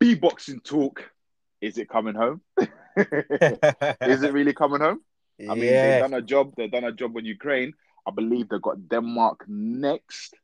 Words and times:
B 0.00 0.14
boxing 0.14 0.60
talk. 0.60 1.04
Is 1.60 1.76
it 1.78 1.88
coming 1.88 2.14
home? 2.14 2.40
is 2.58 4.22
it 4.22 4.32
really 4.32 4.54
coming 4.54 4.80
home? 4.80 5.00
I 5.38 5.54
mean, 5.54 5.64
yeah. 5.64 6.00
they've 6.00 6.10
done 6.10 6.14
a 6.14 6.22
job. 6.22 6.54
They've 6.56 6.70
done 6.70 6.84
a 6.84 6.92
job 6.92 7.16
on 7.16 7.24
Ukraine. 7.24 7.74
I 8.06 8.10
believe 8.10 8.48
they've 8.48 8.60
got 8.60 8.88
Denmark 8.88 9.44
next. 9.46 10.34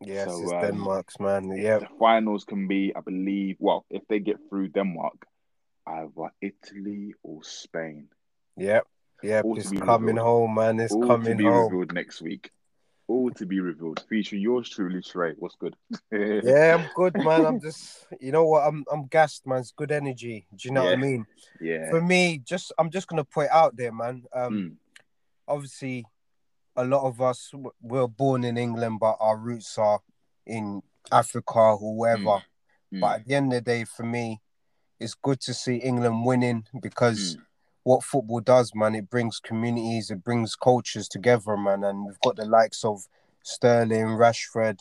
Yes, 0.00 0.28
So, 0.28 0.42
it's 0.42 0.52
um, 0.52 0.60
Denmark's 0.60 1.18
man. 1.18 1.56
Yeah, 1.56 1.78
The 1.78 1.88
finals 1.98 2.44
can 2.44 2.68
be, 2.68 2.92
I 2.94 3.00
believe, 3.00 3.56
well, 3.58 3.86
if 3.90 4.02
they 4.08 4.18
get 4.18 4.36
through 4.48 4.68
Denmark, 4.68 5.26
either 5.86 6.30
Italy 6.42 7.14
or 7.22 7.42
Spain. 7.42 8.08
Yep. 8.58 8.86
Yep. 9.22 9.44
All 9.44 9.56
It's 9.56 9.70
coming 9.70 10.16
home, 10.16 10.54
man. 10.54 10.78
It's 10.80 10.92
All 10.92 11.00
to 11.00 11.06
coming 11.06 11.36
be 11.38 11.44
home. 11.44 11.72
revealed 11.72 11.94
next 11.94 12.20
week. 12.20 12.50
All 13.08 13.30
to 13.30 13.46
be 13.46 13.60
revealed. 13.60 14.04
Featuring 14.08 14.42
yours 14.42 14.68
truly, 14.68 15.00
Shrey. 15.00 15.34
What's 15.38 15.56
good? 15.56 15.76
Yeah, 16.42 16.74
I'm 16.74 16.88
good, 16.94 17.16
man. 17.16 17.46
I'm 17.46 17.60
just, 17.60 18.06
you 18.20 18.32
know 18.32 18.44
what? 18.44 18.66
I'm, 18.66 18.84
I'm 18.92 19.06
gassed, 19.06 19.46
man. 19.46 19.60
It's 19.60 19.72
good 19.72 19.90
energy. 19.92 20.46
Do 20.54 20.68
you 20.68 20.72
know 20.72 20.84
what 20.84 20.92
I 20.92 20.96
mean? 20.96 21.26
yeah. 21.60 21.90
For 21.90 22.00
me, 22.00 22.38
just, 22.44 22.72
I'm 22.78 22.90
just 22.90 23.06
gonna 23.08 23.24
put 23.24 23.46
it 23.46 23.50
out 23.52 23.76
there, 23.76 23.92
man. 23.92 24.24
Um, 24.32 24.52
Mm. 24.52 24.76
obviously, 25.48 26.04
a 26.76 26.84
lot 26.84 27.06
of 27.06 27.20
us 27.20 27.48
w- 27.52 27.70
were 27.80 28.08
born 28.08 28.44
in 28.44 28.56
England, 28.58 28.98
but 29.00 29.16
our 29.20 29.36
roots 29.36 29.78
are 29.78 30.00
in 30.46 30.82
Africa 31.10 31.58
or 31.80 31.96
wherever. 31.96 32.42
Mm. 32.92 33.00
But 33.00 33.20
at 33.20 33.26
the 33.26 33.34
end 33.34 33.52
of 33.52 33.64
the 33.64 33.70
day, 33.70 33.84
for 33.84 34.02
me, 34.04 34.40
it's 35.00 35.14
good 35.14 35.40
to 35.42 35.54
see 35.54 35.76
England 35.76 36.24
winning 36.24 36.64
Mm. 37.36 37.45
What 37.86 38.02
football 38.02 38.40
does, 38.40 38.74
man, 38.74 38.96
it 38.96 39.08
brings 39.08 39.38
communities, 39.38 40.10
it 40.10 40.24
brings 40.24 40.56
cultures 40.56 41.06
together, 41.06 41.56
man. 41.56 41.84
And 41.84 42.04
we've 42.04 42.18
got 42.18 42.34
the 42.34 42.44
likes 42.44 42.84
of 42.84 43.06
Sterling, 43.44 44.06
Rashford, 44.18 44.80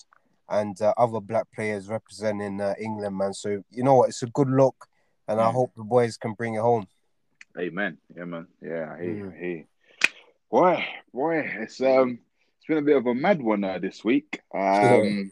and 0.50 0.81
uh, 0.81 0.91
other 0.98 1.20
black 1.20 1.45
players 1.54 1.88
representing 1.88 2.59
uh, 2.59 2.73
England, 2.80 3.16
man. 3.16 3.31
So 3.36 3.64
you 3.70 3.84
know 3.84 3.94
what? 3.94 4.09
It's 4.09 4.23
a 4.23 4.28
good 4.28 4.50
look, 4.50 4.88
and 5.28 5.40
I 5.40 5.52
Mm. 5.52 5.54
hope 5.54 5.72
the 5.78 5.84
boys 5.84 6.18
can 6.18 6.34
bring 6.34 6.55
it 6.55 6.62
home. 6.62 6.88
Amen. 7.59 8.00
Yeah, 8.17 8.25
man. 8.25 8.47
Yeah, 8.59 9.00
hear. 9.00 9.31
Mm. 9.31 9.67
Boy, 10.50 10.84
boy, 11.14 11.47
it's 11.59 11.80
um, 11.81 12.17
it's 12.58 12.66
been 12.67 12.80
a 12.80 12.81
bit 12.81 12.97
of 12.97 13.06
a 13.06 13.14
mad 13.14 13.40
one 13.40 13.64
uh, 13.64 13.78
this 13.78 14.03
week. 14.03 14.42
Um, 14.52 15.30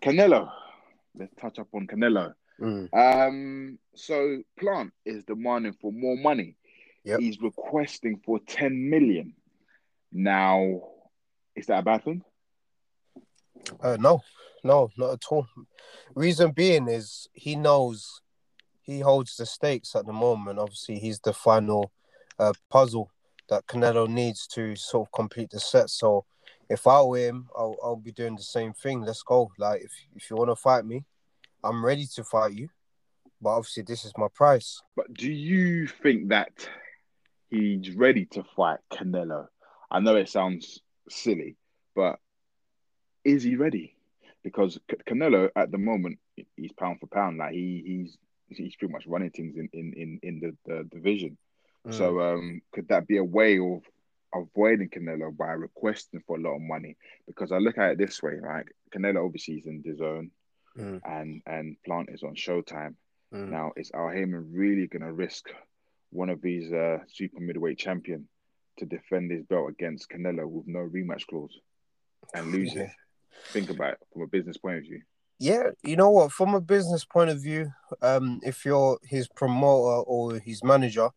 Canelo. 0.00 0.48
Let's 1.18 1.34
touch 1.40 1.58
up 1.58 1.68
on 1.74 1.88
Canelo. 1.88 2.34
Mm. 2.60 2.88
Um, 2.94 3.78
so 3.96 4.44
Plant 4.60 4.92
is 5.04 5.24
demanding 5.24 5.74
for 5.80 5.90
more 5.90 6.16
money. 6.16 6.56
Yep. 7.04 7.20
He's 7.20 7.40
requesting 7.40 8.20
for 8.24 8.38
10 8.46 8.90
million. 8.90 9.34
Now, 10.12 10.80
is 11.54 11.66
that 11.66 11.80
a 11.80 11.82
bad 11.82 12.04
thing? 12.04 12.22
Uh, 13.80 13.96
no, 14.00 14.22
no, 14.62 14.90
not 14.96 15.12
at 15.12 15.24
all. 15.30 15.46
Reason 16.14 16.50
being 16.50 16.88
is 16.88 17.28
he 17.32 17.56
knows 17.56 18.20
he 18.82 19.00
holds 19.00 19.36
the 19.36 19.46
stakes 19.46 19.94
at 19.94 20.06
the 20.06 20.12
moment. 20.12 20.58
Obviously, 20.58 20.98
he's 20.98 21.20
the 21.20 21.32
final 21.32 21.90
uh, 22.38 22.52
puzzle 22.70 23.10
that 23.48 23.66
Canelo 23.66 24.08
needs 24.08 24.46
to 24.48 24.74
sort 24.76 25.06
of 25.08 25.12
complete 25.12 25.50
the 25.50 25.60
set. 25.60 25.90
So, 25.90 26.24
if 26.68 26.86
I 26.86 27.02
were 27.02 27.18
him, 27.18 27.48
I'll, 27.56 27.76
I'll 27.82 27.96
be 27.96 28.12
doing 28.12 28.36
the 28.36 28.42
same 28.42 28.72
thing. 28.72 29.02
Let's 29.02 29.22
go. 29.22 29.50
Like, 29.58 29.82
if 29.82 29.92
if 30.14 30.30
you 30.30 30.36
want 30.36 30.50
to 30.50 30.56
fight 30.56 30.84
me, 30.84 31.04
I'm 31.62 31.84
ready 31.84 32.06
to 32.14 32.24
fight 32.24 32.52
you. 32.52 32.68
But 33.40 33.50
obviously, 33.50 33.82
this 33.82 34.04
is 34.04 34.12
my 34.16 34.28
price. 34.34 34.80
But 34.96 35.12
do 35.12 35.30
you 35.30 35.86
think 35.86 36.28
that 36.28 36.68
he's 37.54 37.94
ready 37.94 38.26
to 38.26 38.44
fight 38.56 38.80
Canelo? 38.92 39.46
I 39.90 40.00
know 40.00 40.16
it 40.16 40.28
sounds 40.28 40.80
silly, 41.08 41.56
but 41.94 42.18
is 43.24 43.42
he 43.42 43.56
ready? 43.56 43.96
Because 44.42 44.78
Canelo 45.08 45.48
at 45.56 45.70
the 45.70 45.78
moment 45.78 46.18
he's 46.56 46.72
pound 46.72 47.00
for 47.00 47.06
pound, 47.06 47.38
like 47.38 47.52
he 47.52 47.82
he's 47.86 48.18
he's 48.48 48.76
pretty 48.76 48.92
much 48.92 49.06
running 49.06 49.30
things 49.30 49.56
in 49.56 49.68
in 49.72 49.92
in, 49.94 50.20
in 50.22 50.40
the, 50.40 50.56
the 50.66 50.84
division. 50.90 51.38
Mm. 51.86 51.94
So 51.94 52.20
um, 52.20 52.60
could 52.72 52.88
that 52.88 53.06
be 53.06 53.16
a 53.18 53.24
way 53.24 53.58
of 53.58 53.82
avoiding 54.34 54.90
Canelo 54.90 55.34
by 55.34 55.52
requesting 55.52 56.22
for 56.26 56.36
a 56.36 56.40
lot 56.40 56.56
of 56.56 56.62
money? 56.62 56.96
Because 57.26 57.52
I 57.52 57.58
look 57.58 57.78
at 57.78 57.92
it 57.92 57.98
this 57.98 58.22
way, 58.22 58.34
like 58.42 58.66
Canelo 58.94 59.24
obviously 59.24 59.54
is 59.54 59.66
in 59.66 59.82
DAZN, 59.82 60.30
Mm. 60.76 61.00
and 61.04 61.42
and 61.46 61.76
Plant 61.86 62.08
is 62.12 62.24
on 62.24 62.34
Showtime. 62.34 62.96
Mm. 63.32 63.48
Now, 63.50 63.72
is 63.76 63.92
Al 63.94 64.08
Haymon 64.10 64.50
really 64.52 64.88
going 64.88 65.02
to 65.02 65.12
risk 65.12 65.46
one 66.14 66.30
of 66.30 66.40
these 66.40 66.72
uh, 66.72 66.98
super 67.08 67.40
middleweight 67.40 67.78
champion 67.78 68.28
to 68.78 68.86
defend 68.86 69.30
his 69.30 69.42
belt 69.44 69.68
against 69.68 70.08
Canelo 70.08 70.48
with 70.48 70.66
no 70.66 70.80
rematch 70.80 71.26
clause 71.26 71.58
and 72.34 72.52
lose 72.52 72.74
it? 72.74 72.90
Think 73.48 73.70
about 73.70 73.94
it 73.94 73.98
from 74.12 74.22
a 74.22 74.26
business 74.26 74.56
point 74.56 74.78
of 74.78 74.84
view. 74.84 75.02
Yeah, 75.40 75.70
you 75.82 75.96
know 75.96 76.10
what? 76.10 76.30
From 76.30 76.54
a 76.54 76.60
business 76.60 77.04
point 77.04 77.30
of 77.30 77.42
view, 77.42 77.72
um, 78.00 78.40
if 78.44 78.64
you're 78.64 78.98
his 79.02 79.28
promoter 79.28 80.04
or 80.04 80.38
his 80.38 80.62
manager, 80.62 81.10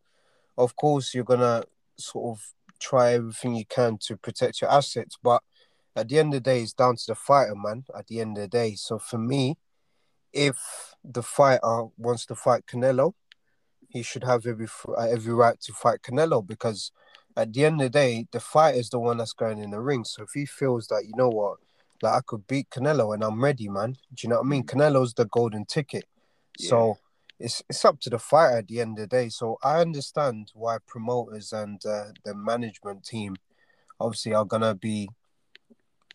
of 0.57 0.75
course 0.75 1.13
you're 1.13 1.23
gonna 1.23 1.63
sort 1.97 2.37
of 2.37 2.43
try 2.79 3.13
everything 3.13 3.55
you 3.55 3.65
can 3.65 3.97
to 3.99 4.17
protect 4.17 4.61
your 4.61 4.71
assets. 4.71 5.17
But 5.21 5.43
at 5.95 6.09
the 6.09 6.17
end 6.17 6.33
of 6.33 6.43
the 6.43 6.49
day, 6.49 6.61
it's 6.61 6.73
down 6.73 6.95
to 6.95 7.03
the 7.07 7.15
fighter, 7.15 7.55
man. 7.55 7.85
At 7.95 8.07
the 8.07 8.19
end 8.19 8.37
of 8.37 8.41
the 8.41 8.47
day, 8.47 8.73
so 8.75 8.97
for 8.97 9.19
me, 9.19 9.57
if 10.33 10.57
the 11.03 11.23
fighter 11.23 11.85
wants 11.97 12.25
to 12.25 12.35
fight 12.35 12.65
Canelo, 12.65 13.13
he 13.87 14.03
should 14.03 14.23
have 14.23 14.45
every 14.45 14.67
uh, 14.87 15.07
every 15.09 15.33
right 15.33 15.59
to 15.61 15.73
fight 15.73 16.01
Canelo 16.01 16.45
because 16.45 16.91
at 17.35 17.53
the 17.53 17.65
end 17.65 17.81
of 17.81 17.85
the 17.85 17.89
day, 17.89 18.27
the 18.31 18.39
fight 18.39 18.75
is 18.75 18.89
the 18.89 18.99
one 18.99 19.17
that's 19.17 19.33
going 19.33 19.59
in 19.59 19.69
the 19.69 19.79
ring. 19.79 20.03
So 20.03 20.23
if 20.23 20.31
he 20.33 20.45
feels 20.45 20.87
that 20.87 21.05
you 21.05 21.15
know 21.15 21.29
what, 21.29 21.57
like 22.01 22.13
I 22.13 22.21
could 22.25 22.47
beat 22.47 22.69
Canelo 22.69 23.13
and 23.13 23.23
I'm 23.23 23.43
ready, 23.43 23.69
man. 23.69 23.93
Do 24.13 24.23
you 24.23 24.29
know 24.29 24.37
what 24.37 24.45
I 24.45 24.49
mean? 24.49 24.63
Canelo's 24.63 25.13
the 25.13 25.25
golden 25.25 25.65
ticket. 25.65 26.05
So 26.57 26.97
it's 27.39 27.63
it's 27.69 27.85
up 27.85 27.99
to 28.01 28.09
the 28.09 28.19
fighter 28.19 28.57
at 28.57 28.67
the 28.67 28.81
end 28.81 28.97
of 28.97 29.09
the 29.09 29.15
day. 29.15 29.29
So 29.29 29.57
I 29.63 29.79
understand 29.79 30.51
why 30.53 30.77
promoters 30.85 31.53
and 31.53 31.79
uh, 31.85 32.05
the 32.25 32.33
management 32.33 33.05
team 33.05 33.35
obviously 33.99 34.33
are 34.33 34.45
gonna 34.45 34.75
be 34.75 35.09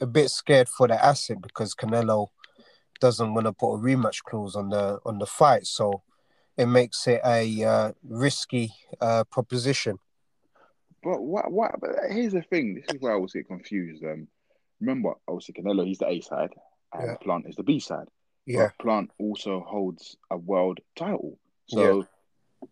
a 0.00 0.06
bit 0.06 0.30
scared 0.30 0.68
for 0.68 0.88
the 0.88 1.02
asset 1.02 1.40
because 1.40 1.74
Canelo 1.74 2.28
doesn't 3.00 3.34
want 3.34 3.46
to 3.46 3.52
put 3.52 3.74
a 3.74 3.78
rematch 3.78 4.22
clause 4.24 4.56
on 4.56 4.70
the 4.70 4.98
on 5.06 5.18
the 5.18 5.26
fight. 5.26 5.66
So 5.66 6.02
it 6.56 6.66
makes 6.66 7.06
it 7.06 7.20
a 7.24 7.64
uh, 7.64 7.92
risky 8.02 8.72
uh, 9.00 9.24
proposition. 9.24 9.98
But 11.02 11.20
what? 11.22 11.50
What? 11.50 11.80
But 11.80 11.90
here's 12.10 12.32
the 12.32 12.42
thing. 12.42 12.74
This 12.74 12.84
is 12.94 13.00
where 13.00 13.12
I 13.12 13.14
always 13.16 13.32
get 13.32 13.48
confused. 13.48 14.04
Um, 14.04 14.28
remember, 14.80 15.14
obviously 15.26 15.54
Canelo, 15.54 15.86
he's 15.86 15.98
the 15.98 16.08
A 16.08 16.20
side, 16.20 16.50
and 16.92 17.06
Yeah. 17.10 17.16
Plant 17.16 17.46
is 17.48 17.56
the 17.56 17.62
B 17.62 17.80
side. 17.80 18.06
Yeah, 18.46 18.68
But 18.78 18.78
Plant 18.82 19.10
also 19.18 19.60
holds 19.60 20.16
a 20.30 20.36
world 20.36 20.80
title. 20.96 21.38
So, 21.68 22.06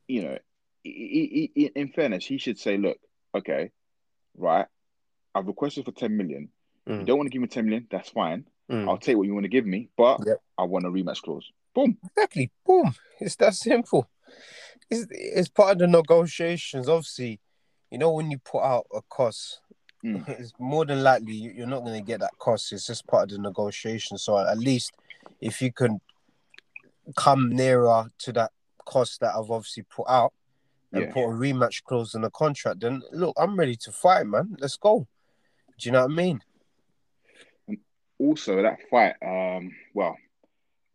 you 0.09 0.23
know, 0.23 0.39
he, 0.83 0.91
he, 0.91 1.53
he, 1.55 1.67
in 1.67 1.89
fairness, 1.89 2.27
he 2.27 2.39
should 2.39 2.59
say, 2.59 2.77
look, 2.77 2.99
okay, 3.35 3.71
right, 4.37 4.67
I've 5.35 5.47
requested 5.47 5.85
for 5.85 5.93
10 5.93 6.17
million. 6.17 6.51
If 6.87 6.93
you 6.99 7.05
Mm. 7.05 7.07
don't 7.07 7.19
want 7.19 7.27
to 7.29 7.31
give 7.31 7.43
me 7.43 7.49
10 7.49 7.65
million, 7.65 7.87
that's 7.91 8.11
fine. 8.11 8.47
Mm. 8.71 8.89
I'll 8.89 8.99
take 8.99 9.17
what 9.17 9.27
you 9.27 9.33
want 9.35 9.45
to 9.45 9.49
give 9.49 9.65
me, 9.65 9.89
but 9.97 10.21
Yep. 10.27 10.43
I 10.59 10.65
want 10.65 10.87
a 10.87 10.91
rematch 10.91 11.23
clause. 11.23 11.51
Boom. 11.75 11.99
exactly. 12.05 12.51
Boom. 12.67 12.95
It's 13.21 13.37
that 13.37 13.55
simple. 13.55 14.09
It's, 14.91 15.07
it's 15.11 15.49
part 15.49 15.73
of 15.73 15.79
the 15.79 15.87
negotiations. 15.87 16.89
Obviously, 16.89 17.41
you 17.91 17.99
know 17.99 18.13
when 18.13 18.31
you 18.31 18.39
put 18.39 18.63
out 18.63 18.87
a 18.95 19.01
cost, 19.09 19.61
Mm. 20.03 20.27
it's 20.41 20.53
more 20.59 20.87
than 20.87 21.03
likely 21.03 21.35
you- 21.35 21.51
you're 21.51 21.67
not 21.67 21.85
going 21.85 22.01
to 22.01 22.07
get 22.07 22.21
that 22.21 22.39
cost. 22.39 22.73
It's 22.73 22.87
just 22.87 23.07
part 23.07 23.25
of 23.25 23.31
the 23.37 23.39
negotiation. 23.39 24.17
So 24.17 24.39
at 24.39 24.57
least 24.57 24.93
if 25.43 25.61
you 25.61 25.71
can 25.71 26.01
come 27.17 27.51
nearer 27.51 28.07
to 28.21 28.33
that 28.33 28.51
cost 28.87 29.21
that 29.21 29.35
I've 29.37 29.51
obviously 29.51 29.83
put 29.95 30.07
out 30.09 30.33
and 30.93 31.03
Yeah. 31.05 31.13
put 31.13 31.25
a 31.25 31.29
rematch 31.29 31.85
clause 31.85 32.15
in 32.15 32.23
the 32.23 32.31
contract, 32.31 32.81
then 32.81 33.03
look, 33.13 33.35
I'm 33.39 33.57
ready 33.59 33.77
to 33.77 33.93
fight, 33.93 34.27
man. 34.27 34.57
Let's 34.59 34.79
go. 34.79 35.07
Do 35.79 35.87
you 35.89 35.93
know 35.93 36.07
what 36.07 36.13
I 36.13 36.15
mean? 36.15 36.41
Also, 38.19 38.63
that 38.63 38.79
fight, 38.91 39.15
um, 39.23 39.75
well, 39.93 40.17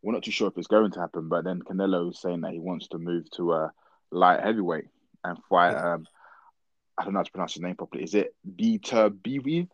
we're 0.06 0.14
not 0.14 0.22
too 0.22 0.32
sure 0.32 0.48
if 0.48 0.58
it's 0.58 0.68
going 0.68 0.92
to 0.92 1.00
happen, 1.00 1.28
but 1.28 1.44
then 1.44 1.64
Canelo 1.64 2.12
is 2.12 2.22
saying 2.22 2.42
that 2.42 2.54
he 2.54 2.60
wants 2.60 2.88
to 2.90 3.00
move 3.00 3.28
to 3.32 3.54
a 3.54 3.72
light 4.12 4.40
heavyweight 4.40 4.86
and 5.24 5.38
fight. 5.50 5.72
Yeah. 5.72 5.94
Um, 5.94 6.08
I 6.96 7.04
don't 7.04 7.14
know 7.14 7.20
how 7.20 7.24
to 7.24 7.32
pronounce 7.32 7.56
his 7.56 7.64
name 7.64 7.76
properly. 7.76 8.04
Is 8.04 8.14
it 8.14 8.36
Bita 8.48 9.10
Biwi? 9.10 9.68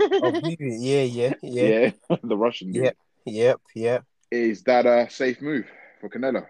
Oh, 0.00 0.40
yeah, 0.44 1.02
yeah, 1.02 1.34
yeah, 1.42 1.42
yeah, 1.42 1.90
the 2.22 2.36
Russian 2.36 2.70
dude. 2.70 2.84
Yeah. 2.84 2.90
yep, 3.24 3.60
yep. 3.74 4.04
Is 4.30 4.62
that 4.62 4.86
a 4.86 5.10
safe 5.10 5.42
move 5.42 5.66
for 6.00 6.08
Canelo? 6.08 6.46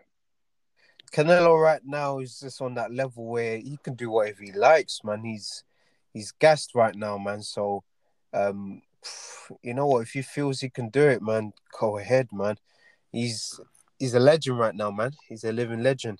Canelo 1.10 1.58
right 1.58 1.82
now 1.82 2.18
is 2.18 2.38
just 2.38 2.60
on 2.60 2.74
that 2.74 2.92
level 2.92 3.24
where 3.24 3.56
he 3.56 3.78
can 3.82 3.94
do 3.94 4.10
whatever 4.10 4.42
he 4.42 4.52
likes, 4.52 5.02
man. 5.02 5.24
He's 5.24 5.64
he's 6.12 6.30
gassed 6.30 6.74
right 6.74 6.94
now, 6.94 7.16
man. 7.16 7.40
So, 7.40 7.84
um, 8.34 8.82
you 9.62 9.72
know 9.72 9.86
what? 9.86 10.02
If 10.02 10.10
he 10.10 10.20
feels 10.20 10.60
he 10.60 10.68
can 10.68 10.90
do 10.90 11.08
it, 11.08 11.22
man, 11.22 11.54
go 11.80 11.96
ahead, 11.96 12.28
man. 12.30 12.58
He's 13.14 13.60
he's 13.98 14.14
a 14.14 14.20
legend 14.20 14.58
right 14.58 14.74
now, 14.74 14.90
man. 14.90 15.12
He's 15.28 15.44
a 15.44 15.52
living 15.52 15.82
legend 15.82 16.18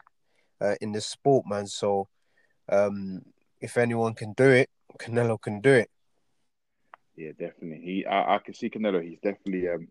uh, 0.61 0.76
in 0.81 0.93
the 0.93 1.00
sport, 1.00 1.44
man. 1.49 1.67
So, 1.67 2.08
um, 2.69 3.23
if 3.61 3.76
anyone 3.76 4.14
can 4.14 4.32
do 4.32 4.49
it, 4.49 4.70
Canelo 4.99 5.41
can 5.41 5.61
do 5.61 5.73
it. 5.73 5.91
Yeah, 7.17 7.32
definitely. 7.38 7.81
He, 7.85 8.06
I, 8.06 8.37
I 8.37 8.38
can 8.38 8.55
see 8.55 8.70
Canelo. 8.70 9.02
He's 9.02 9.19
definitely 9.20 9.69
um 9.69 9.88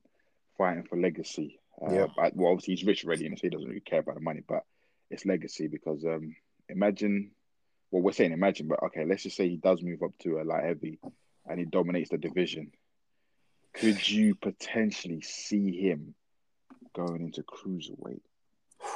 fighting 0.57 0.83
for 0.83 0.97
legacy. 0.97 1.59
Uh, 1.81 1.91
Yep. 1.91 2.09
but- 2.15 2.35
well, 2.35 2.51
obviously 2.51 2.75
he's 2.75 2.85
rich 2.85 3.03
already, 3.03 3.25
and 3.27 3.37
so 3.37 3.41
he 3.43 3.49
doesn't 3.49 3.67
really 3.67 3.81
care 3.81 3.99
about 3.99 4.15
the 4.15 4.21
money. 4.21 4.41
But 4.47 4.63
it's 5.09 5.25
legacy 5.25 5.67
because 5.67 6.05
um, 6.05 6.35
imagine, 6.69 7.31
well, 7.91 8.01
we're 8.01 8.13
saying 8.13 8.31
imagine, 8.31 8.67
but 8.67 8.81
okay, 8.83 9.05
let's 9.05 9.23
just 9.23 9.35
say 9.35 9.49
he 9.49 9.57
does 9.57 9.81
move 9.81 10.03
up 10.03 10.17
to 10.19 10.39
a 10.39 10.43
light 10.43 10.63
heavy, 10.63 10.99
and 11.47 11.59
he 11.59 11.65
dominates 11.65 12.11
the 12.11 12.17
division. 12.17 12.71
Could 13.73 14.07
you 14.07 14.35
potentially 14.35 15.21
see 15.21 15.75
him 15.75 16.13
going 16.93 17.21
into 17.21 17.43
cruiserweight? 17.43 18.21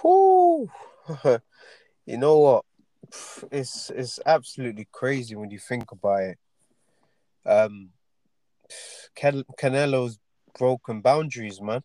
Whew. 0.01 0.69
you 2.05 2.17
know 2.17 2.39
what? 2.39 2.65
It's 3.51 3.89
it's 3.89 4.19
absolutely 4.25 4.87
crazy 4.91 5.35
when 5.35 5.49
you 5.49 5.59
think 5.59 5.91
about 5.91 6.21
it. 6.21 6.37
Um, 7.45 7.89
Can- 9.15 9.45
Canelo's 9.57 10.19
broken 10.57 11.01
boundaries, 11.01 11.61
man. 11.61 11.83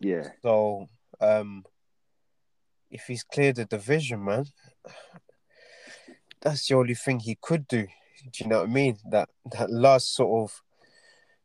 Yeah, 0.00 0.28
So, 0.42 0.88
um, 1.20 1.64
if 2.90 3.04
he's 3.06 3.22
cleared 3.22 3.56
the 3.56 3.64
division, 3.64 4.24
man, 4.24 4.46
that's 6.40 6.68
the 6.68 6.74
only 6.74 6.94
thing 6.94 7.20
he 7.20 7.38
could 7.40 7.66
do. 7.66 7.86
Do 7.86 8.44
you 8.44 8.48
know 8.48 8.60
what 8.60 8.68
I 8.68 8.72
mean? 8.72 8.98
That 9.10 9.28
that 9.52 9.70
last 9.70 10.14
sort 10.14 10.44
of 10.44 10.62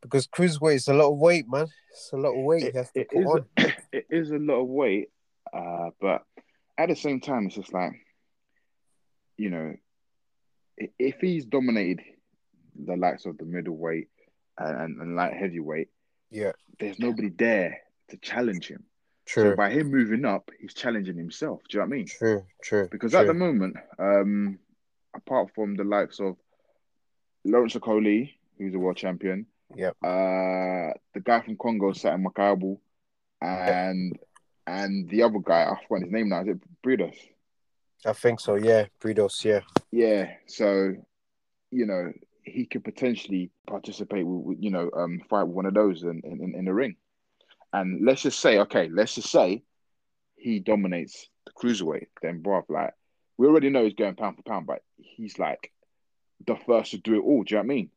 because 0.02 0.28
cruiserweight 0.28 0.76
is 0.76 0.88
a 0.88 0.94
lot 0.94 1.12
of 1.12 1.18
weight, 1.18 1.46
man. 1.50 1.68
It's 1.92 2.12
a 2.14 2.18
lot 2.18 2.38
of 2.38 2.44
weight 2.44 2.64
it, 2.64 2.74
to 2.74 3.06
put 3.06 3.26
on. 3.26 3.46
It 3.92 4.06
is 4.10 4.32
a 4.32 4.38
lot 4.38 4.62
of 4.62 4.68
weight, 4.68 5.10
uh, 5.54 5.90
but 6.00 6.24
at 6.78 6.90
the 6.90 6.96
same 6.96 7.20
time, 7.20 7.48
it's 7.48 7.56
just 7.56 7.74
like, 7.74 7.94
you 9.38 9.50
know, 9.50 9.76
if 10.78 11.16
he's 11.20 11.46
dominated 11.46 12.02
the 12.76 12.96
likes 12.96 13.26
of 13.26 13.38
the 13.38 13.46
middleweight 13.46 14.08
and, 14.58 15.02
and 15.02 15.16
light 15.16 15.34
heavyweight, 15.34 15.90
Yeah, 16.30 16.52
there's 16.80 17.00
nobody 17.00 17.30
there 17.30 17.80
to 18.10 18.18
challenge 18.18 18.68
him. 18.68 18.84
true, 19.26 19.52
So 19.52 19.56
by 19.56 19.72
him 19.72 19.90
moving 19.92 20.24
up, 20.26 20.50
he's 20.60 20.74
challenging 20.74 21.18
himself. 21.18 21.62
Do 21.70 21.78
you 21.78 21.80
know 21.84 21.88
what 21.88 21.94
I 21.94 21.98
mean? 21.98 22.06
true, 22.08 22.44
true. 22.62 22.88
Because 22.92 23.12
true. 23.12 23.22
at 23.22 23.28
the 23.28 23.34
moment, 23.34 23.76
um, 23.98 24.60
apart 25.16 25.50
from 25.56 25.76
the 25.76 25.84
likes 25.84 26.20
of 26.20 26.38
Lawrence 27.44 27.74
Okolie, 27.76 28.34
who's 28.58 28.74
a 28.76 28.80
world 28.80 28.98
champion, 28.98 29.46
Yep. 29.76 29.98
uh, 30.04 30.94
the 31.14 31.20
guy 31.24 31.42
from 31.42 31.56
Congo, 31.58 31.92
Satin 31.94 32.24
Makabu, 32.26 32.80
and 33.42 34.18
and 34.68 35.10
the 35.10 35.24
other 35.24 35.40
guy, 35.40 35.64
I 35.64 35.76
forgot 35.88 36.04
his 36.04 36.12
name 36.12 36.30
now. 36.30 36.42
Is 36.42 36.50
it 36.50 36.60
Bridos? 36.86 37.18
I 38.06 38.14
think 38.14 38.40
so. 38.40 38.56
Yeah, 38.56 38.86
Bridos. 39.02 39.44
Yeah, 39.44 39.62
Yeah. 39.92 40.32
So, 40.48 40.94
you 41.72 41.86
know, 41.86 42.14
he 42.44 42.66
could 42.66 42.84
potentially 42.84 43.52
participate 43.68 44.26
with, 44.26 44.58
you 44.60 44.72
know, 44.72 44.90
um, 44.96 45.22
fight 45.30 45.44
with 45.44 45.56
one 45.56 45.66
of 45.66 45.74
those 45.74 46.04
in, 46.04 46.22
in 46.24 46.54
in 46.56 46.66
the 46.66 46.74
ring. 46.74 46.96
And 47.74 48.06
let's 48.06 48.22
just 48.24 48.40
say, 48.40 48.60
okay, 48.60 48.90
let's 48.90 49.16
just 49.16 49.32
say 49.32 49.64
he 50.36 50.60
dominates 50.60 51.30
the 51.46 51.52
cruiserweight. 51.52 52.08
Then, 52.22 52.42
bruv, 52.42 52.64
like 52.70 52.94
we 53.38 53.48
already 53.48 53.70
know 53.70 53.84
he's 53.84 53.94
going 53.94 54.16
pound 54.16 54.38
for 54.38 54.44
pound, 54.44 54.68
but 54.68 54.82
he's 54.98 55.40
like 55.40 55.72
the 56.46 56.56
first 56.56 56.92
to 56.92 56.98
do 56.98 57.16
it 57.16 57.24
all. 57.24 57.44
Do 57.44 57.56
you 57.56 57.58
know 57.58 57.68
what 57.68 57.74
I 57.74 57.76
mean? 57.76 57.90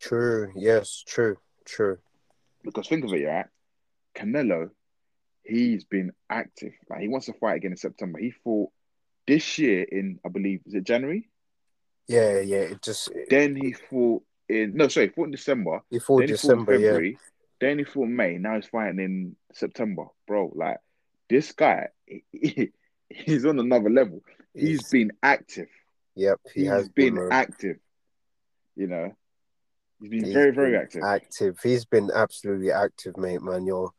true. 0.00 0.52
Yes, 0.56 1.02
true, 1.06 1.36
true. 1.64 1.98
Because 2.64 2.88
think 2.88 3.04
of 3.04 3.12
it, 3.12 3.20
yeah, 3.20 3.44
Canelo, 4.14 4.70
he's 5.48 5.84
been 5.84 6.12
active. 6.30 6.72
Like 6.88 7.00
he 7.00 7.08
wants 7.08 7.26
to 7.26 7.32
fight 7.32 7.56
again 7.56 7.72
in 7.72 7.76
September. 7.76 8.18
He 8.18 8.30
fought 8.30 8.70
this 9.26 9.58
year 9.58 9.82
in, 9.82 10.20
I 10.24 10.28
believe, 10.28 10.60
is 10.66 10.74
it 10.74 10.84
January? 10.84 11.28
Yeah, 12.06 12.40
yeah. 12.40 12.58
It 12.58 12.82
just 12.82 13.10
Then 13.28 13.56
he 13.56 13.72
fought 13.72 14.22
in 14.48 14.74
no, 14.74 14.88
sorry, 14.88 15.08
he 15.08 15.12
fought 15.12 15.24
in 15.26 15.30
December. 15.32 15.80
before 15.90 16.20
then 16.20 16.28
he 16.28 16.32
December. 16.34 16.64
fought 16.64 16.74
in 16.74 16.80
Yeah, 16.80 16.86
February. 16.88 17.18
Then 17.60 17.78
he 17.78 17.84
fought 17.84 18.08
May. 18.08 18.38
Now 18.38 18.54
he's 18.56 18.66
fighting 18.66 19.00
in 19.00 19.36
September, 19.52 20.04
bro. 20.26 20.52
Like 20.54 20.78
this 21.28 21.52
guy, 21.52 21.88
he- 22.32 22.70
he's 23.10 23.44
on 23.44 23.58
another 23.58 23.90
level. 23.90 24.22
He's 24.54 24.68
He's- 24.80 24.90
been 24.90 25.12
active. 25.22 25.68
Yep, 26.14 26.40
he 26.54 26.60
He's 26.62 26.70
has 26.70 26.88
been 26.88 27.14
been. 27.14 27.28
active. 27.30 27.76
You 28.74 28.86
know, 28.88 29.12
he's 30.00 30.08
been 30.10 30.24
He's 30.24 30.32
very, 30.34 30.50
very 30.52 30.70
been 30.72 30.80
active. 30.80 31.02
Active. 31.04 31.58
He's 31.62 31.84
been 31.84 32.10
absolutely 32.14 32.72
active, 32.72 33.16
mate. 33.16 33.40
Man, 33.42 33.66
you're 33.66 33.92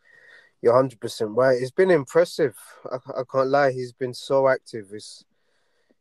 you're 0.61 0.75
hundred 0.75 0.99
percent 0.99 1.31
right. 1.31 1.57
It's 1.61 1.71
been 1.71 1.91
impressive. 1.91 2.55
I, 2.91 2.97
I 3.19 3.23
can't 3.31 3.49
lie. 3.49 3.71
He's 3.71 3.93
been 3.93 4.13
so 4.13 4.47
active. 4.47 4.87
It's 4.91 5.23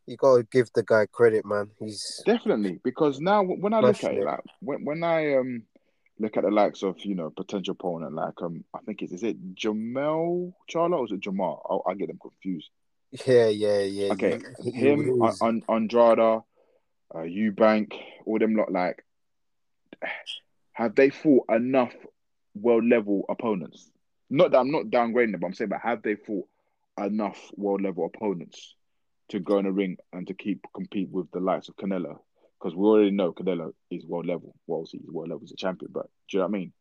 you 0.06 0.16
got 0.16 0.36
to 0.36 0.42
give 0.50 0.70
the 0.74 0.82
guy 0.82 1.06
credit, 1.06 1.44
man. 1.44 1.70
He's 1.78 2.22
Definitely, 2.24 2.80
because 2.82 3.20
now 3.20 3.42
when 3.42 3.74
I 3.74 3.80
look 3.80 4.02
at 4.02 4.14
it, 4.14 4.24
like 4.24 4.40
when 4.60 4.84
when 4.84 5.04
I 5.04 5.34
um 5.36 5.62
look 6.18 6.36
at 6.36 6.42
the 6.44 6.50
likes 6.50 6.82
of 6.82 6.98
you 7.04 7.14
know 7.14 7.30
potential 7.30 7.72
opponent, 7.72 8.14
like 8.14 8.40
um 8.42 8.64
I 8.74 8.78
think 8.80 9.02
it's 9.02 9.12
is 9.12 9.22
it 9.22 9.54
Jamel 9.54 10.52
Charlo 10.70 10.98
or 10.98 11.04
is 11.04 11.12
it 11.12 11.20
Jamal? 11.20 11.84
I 11.86 11.94
get 11.94 12.08
them 12.08 12.18
confused. 12.20 12.70
yeah, 13.26 13.48
yeah, 13.48 13.80
yeah. 13.80 14.12
Okay, 14.12 14.40
he 14.62 14.70
him, 14.70 15.18
was- 15.18 15.40
An- 15.40 15.62
Andrade, 15.68 16.18
uh, 16.18 16.40
Eubank, 17.14 17.92
all 18.26 18.38
them 18.38 18.54
lot. 18.54 18.72
Like, 18.72 19.04
have 20.72 20.94
they 20.94 21.10
fought 21.10 21.44
enough 21.50 21.94
world 22.54 22.84
level 22.84 23.24
opponents? 23.28 23.90
Not 24.30 24.50
that 24.52 24.58
I'm 24.58 24.70
not 24.70 24.86
downgrading 24.86 25.32
them, 25.32 25.40
but 25.40 25.46
I'm 25.48 25.54
saying, 25.54 25.70
but 25.70 25.80
have 25.80 26.02
they 26.02 26.14
fought 26.14 26.46
enough 26.98 27.38
world 27.56 27.82
level 27.82 28.10
opponents 28.12 28.74
to 29.30 29.40
go 29.40 29.58
in 29.58 29.66
a 29.66 29.72
ring 29.72 29.96
and 30.12 30.26
to 30.26 30.34
keep 30.34 30.64
compete 30.74 31.08
with 31.10 31.30
the 31.30 31.40
likes 31.40 31.68
of 31.68 31.76
Canelo? 31.76 32.18
Because 32.58 32.74
we 32.74 32.86
already 32.86 33.10
know 33.10 33.32
Canelo 33.32 33.72
is 33.90 34.04
world 34.04 34.26
level. 34.26 34.54
Well, 34.66 34.84
he's 34.90 35.00
world 35.08 35.30
level 35.30 35.44
as 35.44 35.52
a 35.52 35.56
champion, 35.56 35.92
but 35.92 36.06
do 36.28 36.36
you 36.36 36.38
know 36.40 36.46
what 36.46 36.48
I 36.48 36.58
mean? 36.58 36.72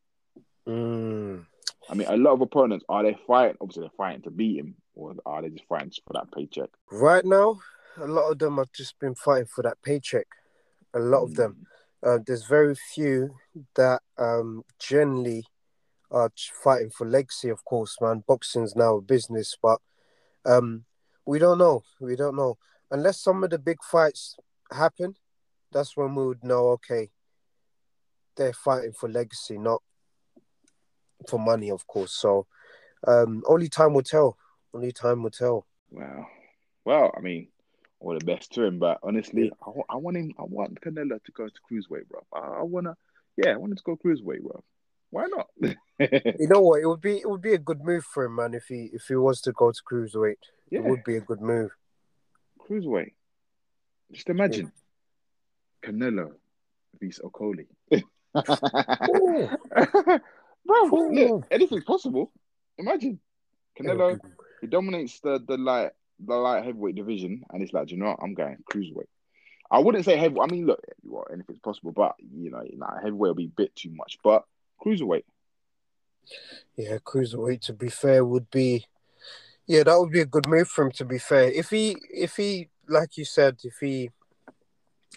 Mm, 0.67 1.45
I 1.89 1.93
mean, 1.93 2.07
a 2.09 2.17
lot 2.17 2.33
of 2.33 2.41
opponents 2.41 2.83
are 2.89 3.03
they 3.03 3.17
fighting? 3.25 3.57
Obviously, 3.61 3.81
they're 3.81 3.91
fighting 3.97 4.23
to 4.23 4.31
beat 4.31 4.59
him, 4.59 4.75
or 4.95 5.15
are 5.25 5.41
they 5.41 5.49
just 5.49 5.67
fighting 5.69 5.91
for 6.05 6.13
that 6.13 6.31
paycheck? 6.35 6.69
right 6.91 7.23
now, 7.23 7.59
a 7.97 8.07
lot 8.07 8.29
of 8.31 8.39
them 8.39 8.57
have 8.57 8.71
just 8.73 8.99
been 8.99 9.15
fighting 9.15 9.47
for 9.47 9.61
that 9.63 9.81
paycheck. 9.81 10.27
A 10.93 10.99
lot 10.99 11.23
of 11.23 11.35
them. 11.35 11.65
Uh, 12.05 12.19
there's 12.25 12.45
very 12.45 12.75
few 12.93 13.35
that 13.75 14.01
um, 14.17 14.63
generally 14.79 15.45
are 16.11 16.31
fighting 16.63 16.89
for 16.89 17.07
legacy, 17.07 17.49
of 17.49 17.63
course, 17.65 17.97
man. 18.01 18.23
Boxing's 18.27 18.75
now 18.75 18.97
a 18.97 19.01
business, 19.01 19.57
but 19.61 19.79
um, 20.45 20.85
we 21.25 21.39
don't 21.39 21.57
know. 21.57 21.83
We 21.99 22.15
don't 22.15 22.35
know. 22.35 22.57
Unless 22.89 23.21
some 23.21 23.43
of 23.43 23.49
the 23.49 23.59
big 23.59 23.77
fights 23.83 24.37
happen, 24.71 25.15
that's 25.71 25.97
when 25.97 26.15
we 26.15 26.25
would 26.25 26.43
know, 26.43 26.69
okay, 26.69 27.09
they're 28.37 28.53
fighting 28.53 28.93
for 28.93 29.09
legacy, 29.09 29.57
not 29.57 29.81
for 31.27 31.39
money, 31.39 31.69
of 31.69 31.85
course. 31.87 32.13
So 32.13 32.47
um, 33.05 33.43
only 33.47 33.67
time 33.67 33.93
will 33.93 34.03
tell. 34.03 34.37
Only 34.73 34.91
time 34.91 35.23
will 35.23 35.31
tell. 35.31 35.65
Wow. 35.91 36.27
Well, 36.85 37.11
I 37.17 37.19
mean, 37.19 37.47
all 37.99 38.17
the 38.17 38.23
best 38.23 38.53
to 38.53 38.63
him, 38.63 38.79
but 38.79 38.99
honestly, 39.03 39.51
I, 39.65 39.71
I 39.89 39.95
want 39.97 40.17
him. 40.17 40.33
I 40.39 40.43
want 40.43 40.79
Canelo 40.79 41.21
to 41.23 41.31
go 41.31 41.47
to 41.47 41.53
cruiserweight, 41.69 42.07
bro. 42.07 42.21
I, 42.33 42.59
I 42.59 42.63
wanna, 42.63 42.95
yeah, 43.35 43.51
I 43.51 43.57
want 43.57 43.71
him 43.71 43.77
to 43.77 43.83
go 43.83 43.97
cruiserweight, 43.97 44.41
bro. 44.41 44.63
Why 45.09 45.27
not? 45.27 45.47
You 45.99 46.47
know 46.47 46.61
what? 46.61 46.79
It 46.79 46.85
would 46.85 47.01
be 47.01 47.17
it 47.17 47.27
would 47.27 47.41
be 47.41 47.55
a 47.55 47.57
good 47.57 47.83
move 47.83 48.03
for 48.03 48.25
him, 48.25 48.35
man. 48.35 48.53
If 48.53 48.65
he 48.67 48.91
if 48.93 49.05
he 49.07 49.15
was 49.15 49.41
to 49.41 49.51
go 49.51 49.71
to 49.71 49.81
cruiserweight, 49.91 50.35
yeah, 50.69 50.79
it 50.79 50.85
would 50.85 51.03
be 51.03 51.15
a 51.17 51.21
good 51.21 51.41
move. 51.41 51.71
cruiserweight. 52.61 53.13
Just 54.11 54.29
imagine 54.29 54.71
Canelo 55.83 56.33
vs 57.01 57.19
Okolie. 57.23 57.65
bro, 60.65 61.09
look, 61.09 61.47
anything's 61.49 61.83
possible. 61.83 62.31
Imagine 62.77 63.19
Canelo. 63.79 64.19
He 64.61 64.67
dominates 64.67 65.19
the 65.21 65.43
the 65.47 65.57
light 65.57 65.93
the 66.19 66.35
light 66.35 66.63
heavyweight 66.63 66.95
division, 66.95 67.43
and 67.49 67.63
it's 67.63 67.73
like, 67.73 67.89
you 67.89 67.97
know 67.97 68.05
what? 68.05 68.19
I'm 68.21 68.35
going 68.35 68.57
cruiserweight. 68.71 69.09
I 69.69 69.79
wouldn't 69.79 70.05
say 70.05 70.15
heavy. 70.15 70.35
I 70.39 70.45
mean, 70.45 70.65
look, 70.65 70.79
well, 71.03 71.25
anything's 71.33 71.59
possible, 71.59 71.91
but 71.91 72.13
you 72.19 72.51
know, 72.51 72.61
nah, 72.73 72.99
heavyweight 73.01 73.29
will 73.29 73.33
be 73.33 73.45
a 73.45 73.57
bit 73.57 73.75
too 73.75 73.91
much. 73.93 74.17
But 74.23 74.43
cruiserweight, 74.87 75.23
Yeah, 76.77 76.97
cruiserweight. 76.97 77.61
To 77.61 77.73
be 77.73 77.89
fair, 77.89 78.23
would 78.23 78.49
be 78.49 78.85
yeah, 79.65 79.83
that 79.83 79.99
would 79.99 80.11
be 80.11 80.21
a 80.21 80.25
good 80.25 80.47
move 80.47 80.67
for 80.67 80.85
him. 80.85 80.91
To 80.93 81.05
be 81.05 81.19
fair, 81.19 81.51
if 81.51 81.69
he 81.69 81.97
if 82.13 82.35
he 82.37 82.69
like 82.87 83.17
you 83.17 83.25
said, 83.25 83.57
if 83.63 83.75
he 83.81 84.11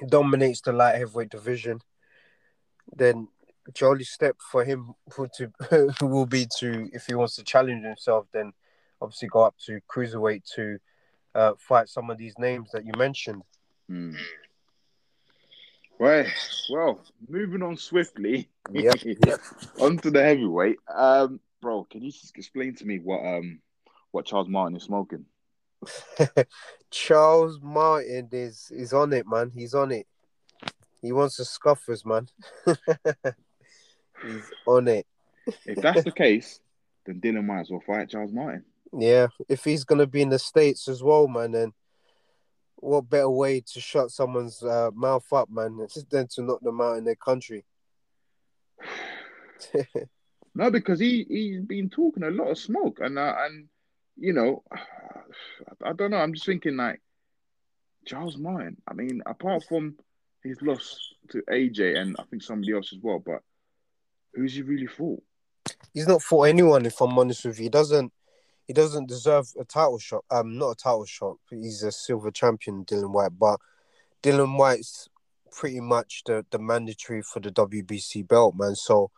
dominates 0.08 0.60
the 0.60 0.72
light 0.72 0.96
heavyweight 0.96 1.30
division, 1.30 1.80
then 2.96 3.28
the 3.66 3.86
only 3.86 4.04
step 4.04 4.36
for 4.50 4.64
him 4.64 4.94
would 5.16 5.30
to 5.34 5.52
will 6.00 6.26
be 6.26 6.46
to 6.58 6.88
if 6.92 7.06
he 7.06 7.14
wants 7.14 7.36
to 7.36 7.44
challenge 7.44 7.84
himself, 7.84 8.26
then 8.32 8.52
obviously 9.00 9.28
go 9.28 9.42
up 9.42 9.54
to 9.66 9.80
cruiserweight 9.88 10.44
to 10.54 10.78
uh, 11.34 11.52
fight 11.58 11.88
some 11.88 12.10
of 12.10 12.18
these 12.18 12.34
names 12.38 12.70
that 12.72 12.84
you 12.84 12.92
mentioned. 12.96 13.42
Hmm. 13.88 14.14
Right. 16.00 16.26
Well, 16.70 16.98
moving 17.28 17.62
on 17.62 17.76
swiftly. 17.76 18.48
Yep, 18.72 19.02
yep. 19.26 19.40
Onto 19.80 20.10
the 20.10 20.22
heavyweight. 20.22 20.78
Um, 20.92 21.40
bro, 21.60 21.84
can 21.84 22.02
you 22.02 22.10
just 22.10 22.34
explain 22.38 22.74
to 22.76 22.86
me 22.86 22.98
what 23.00 23.20
um 23.22 23.60
what 24.10 24.24
Charles 24.24 24.48
Martin 24.48 24.76
is 24.78 24.84
smoking? 24.84 25.26
Charles 26.90 27.60
Martin 27.60 28.30
is 28.32 28.72
is 28.74 28.94
on 28.94 29.12
it, 29.12 29.26
man. 29.28 29.52
He's 29.54 29.74
on 29.74 29.92
it. 29.92 30.06
He 31.02 31.12
wants 31.12 31.36
to 31.36 31.44
scuff 31.44 31.86
us, 31.90 32.06
man. 32.06 32.28
He's 34.24 34.50
on 34.66 34.88
it. 34.88 35.06
If 35.66 35.82
that's 35.82 36.04
the 36.04 36.12
case, 36.12 36.60
then 37.04 37.20
Dillian 37.20 37.44
might 37.44 37.60
as 37.60 37.70
well 37.70 37.82
fight 37.86 38.08
Charles 38.08 38.32
Martin. 38.32 38.64
Yeah, 38.98 39.28
if 39.50 39.64
he's 39.64 39.84
gonna 39.84 40.06
be 40.06 40.22
in 40.22 40.30
the 40.30 40.38
states 40.38 40.88
as 40.88 41.02
well, 41.02 41.28
man, 41.28 41.52
then 41.52 41.72
what 42.80 43.08
better 43.08 43.30
way 43.30 43.60
to 43.60 43.80
shut 43.80 44.10
someone's 44.10 44.62
uh, 44.62 44.90
mouth 44.94 45.30
up, 45.32 45.50
man, 45.50 45.86
than 46.10 46.28
to 46.28 46.42
knock 46.42 46.60
them 46.60 46.80
out 46.80 46.98
in 46.98 47.04
their 47.04 47.16
country? 47.16 47.64
no, 50.54 50.70
because 50.70 50.98
he 50.98 51.24
he's 51.28 51.60
been 51.60 51.90
talking 51.90 52.22
a 52.22 52.30
lot 52.30 52.50
of 52.50 52.58
smoke, 52.58 52.98
and 53.00 53.18
uh, 53.18 53.34
and 53.40 53.68
you 54.16 54.32
know, 54.32 54.62
I 55.84 55.92
don't 55.92 56.10
know. 56.10 56.18
I'm 56.18 56.34
just 56.34 56.46
thinking 56.46 56.76
like 56.76 57.00
Charles 58.06 58.36
Martin. 58.36 58.76
I 58.88 58.94
mean, 58.94 59.22
apart 59.26 59.64
from 59.68 59.96
his 60.42 60.60
loss 60.62 60.98
to 61.30 61.42
AJ 61.50 61.98
and 61.98 62.16
I 62.18 62.24
think 62.24 62.42
somebody 62.42 62.72
else 62.72 62.92
as 62.92 62.98
well, 63.02 63.22
but 63.24 63.40
who's 64.34 64.54
he 64.54 64.62
really 64.62 64.86
for? 64.86 65.18
He's 65.92 66.08
not 66.08 66.22
for 66.22 66.46
anyone. 66.46 66.86
If 66.86 67.00
I'm 67.00 67.18
honest 67.18 67.44
with 67.44 67.58
you, 67.58 67.64
he 67.64 67.68
doesn't. 67.68 68.12
He 68.70 68.74
doesn't 68.74 69.08
deserve 69.08 69.48
a 69.58 69.64
title 69.64 69.98
shot. 69.98 70.24
Um, 70.30 70.56
not 70.56 70.70
a 70.70 70.74
title 70.76 71.04
shot. 71.04 71.38
He's 71.50 71.82
a 71.82 71.90
silver 71.90 72.30
champion, 72.30 72.84
Dillian 72.84 73.10
Whyte. 73.10 73.36
But 73.36 73.58
Dillian 74.22 74.56
Whyte's 74.56 75.08
pretty 75.50 75.80
much 75.80 76.22
the 76.24 76.46
the 76.52 76.60
mandatory 76.60 77.22
for 77.22 77.40
the 77.40 77.50
WBC 77.50 78.28
belt, 78.28 78.54
man. 78.56 78.76
So, 78.76 79.10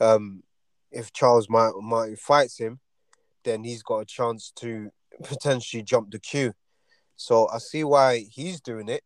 um, 0.00 0.42
if 0.90 1.12
Charles 1.12 1.50
Martin, 1.50 1.84
Martin 1.84 2.16
fights 2.16 2.56
him, 2.56 2.80
then 3.42 3.62
he's 3.62 3.82
got 3.82 3.98
a 3.98 4.06
chance 4.06 4.50
to 4.56 4.88
potentially 5.22 5.82
jump 5.82 6.10
the 6.10 6.18
queue. 6.18 6.54
So 7.16 7.46
I 7.48 7.58
see 7.58 7.84
why 7.84 8.24
he's 8.30 8.62
doing 8.62 8.88
it, 8.88 9.02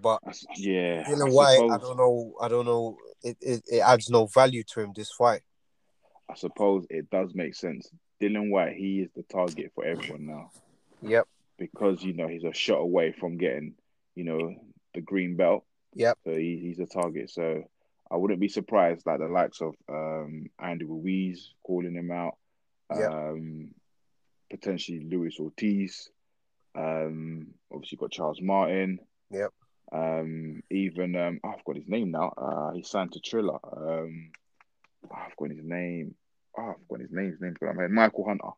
but 0.00 0.20
yeah, 0.56 1.02
Dillian 1.02 1.32
Whyte, 1.32 1.68
I 1.68 1.78
don't 1.78 1.96
know. 1.96 2.34
I 2.40 2.46
don't 2.46 2.64
know. 2.64 2.96
It, 3.24 3.36
it 3.40 3.62
it 3.66 3.80
adds 3.80 4.08
no 4.08 4.26
value 4.26 4.62
to 4.68 4.82
him 4.82 4.92
this 4.94 5.10
fight. 5.10 5.42
I 6.30 6.36
suppose 6.36 6.86
it 6.90 7.10
does 7.10 7.34
make 7.34 7.56
sense. 7.56 7.90
Dillian 8.20 8.50
Whyte, 8.50 8.76
he 8.76 9.00
is 9.00 9.10
the 9.16 9.22
target 9.22 9.72
for 9.74 9.84
everyone 9.84 10.26
now. 10.26 10.50
Yep. 11.02 11.26
Because 11.58 12.02
you 12.02 12.12
know 12.12 12.28
he's 12.28 12.44
a 12.44 12.52
shot 12.52 12.78
away 12.78 13.12
from 13.12 13.36
getting, 13.36 13.74
you 14.14 14.24
know, 14.24 14.54
the 14.94 15.00
green 15.00 15.36
belt. 15.36 15.64
Yep. 15.94 16.18
So 16.24 16.30
he, 16.32 16.58
he's 16.62 16.78
a 16.78 16.86
target. 16.86 17.30
So 17.30 17.64
I 18.10 18.16
wouldn't 18.16 18.40
be 18.40 18.48
surprised 18.48 19.06
like 19.06 19.18
the 19.18 19.26
likes 19.26 19.60
of 19.60 19.74
um, 19.88 20.46
Andy 20.58 20.84
Ruiz 20.84 21.52
calling 21.62 21.94
him 21.94 22.10
out. 22.10 22.36
Yep. 22.94 23.10
Um, 23.10 23.70
potentially 24.50 25.00
Luis 25.00 25.38
Ortiz. 25.38 26.10
Um, 26.74 27.48
obviously 27.72 27.98
got 27.98 28.10
Charles 28.10 28.40
Martin. 28.40 28.98
Yep. 29.30 29.50
Um, 29.92 30.62
even 30.70 31.16
um, 31.16 31.40
oh, 31.42 31.50
I've 31.50 31.64
got 31.64 31.76
his 31.76 31.88
name 31.88 32.10
now. 32.10 32.32
Uh, 32.36 32.72
he 32.72 32.82
signed 32.82 33.12
to 33.12 33.20
Triller. 33.20 33.58
Um, 33.64 34.30
oh, 35.10 35.16
I've 35.16 35.36
got 35.36 35.50
his 35.50 35.64
name. 35.64 36.14
Oh, 36.58 36.70
I've 36.70 36.88
got 36.88 37.00
his 37.00 37.10
name. 37.12 37.30
His 37.30 37.40
name's 37.40 37.58
got 37.58 37.74
my 37.74 37.82
head. 37.82 37.90
Michael 37.90 38.24
Hunter. 38.26 38.48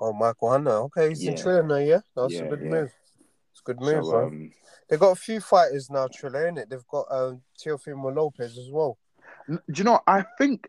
Oh, 0.00 0.12
Michael 0.12 0.50
Hunter. 0.50 0.70
Okay, 0.70 1.08
he's 1.10 1.24
Yeah. 1.24 1.32
in 1.32 1.36
Triller 1.36 1.62
now. 1.62 1.76
Yeah, 1.76 2.00
that's 2.14 2.34
Yeah, 2.34 2.44
a 2.44 2.48
good 2.48 2.62
yeah. 2.62 2.70
move. 2.70 2.92
It's 3.52 3.60
a 3.60 3.64
good 3.64 3.80
move, 3.80 4.04
So 4.06 4.18
um, 4.26 4.52
They 4.88 4.96
got 4.96 5.10
a 5.10 5.16
few 5.16 5.40
fighters 5.40 5.90
now, 5.90 6.08
Triller, 6.08 6.46
in 6.46 6.58
it. 6.58 6.70
They've 6.70 6.86
got 6.86 7.06
um, 7.10 7.42
Teofimo 7.58 8.14
Lopez 8.14 8.56
as 8.56 8.70
well. 8.70 8.98
do 9.48 9.58
you 9.74 9.84
know? 9.84 10.00
I 10.06 10.24
think, 10.38 10.68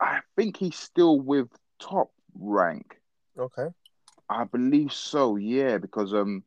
I 0.00 0.20
think 0.36 0.56
he's 0.56 0.76
still 0.76 1.20
with 1.20 1.48
Top 1.78 2.10
Rank. 2.34 3.00
Okay. 3.38 3.68
I 4.28 4.44
believe 4.44 4.92
so. 4.92 5.36
Yeah, 5.36 5.78
because 5.78 6.12
um, 6.12 6.42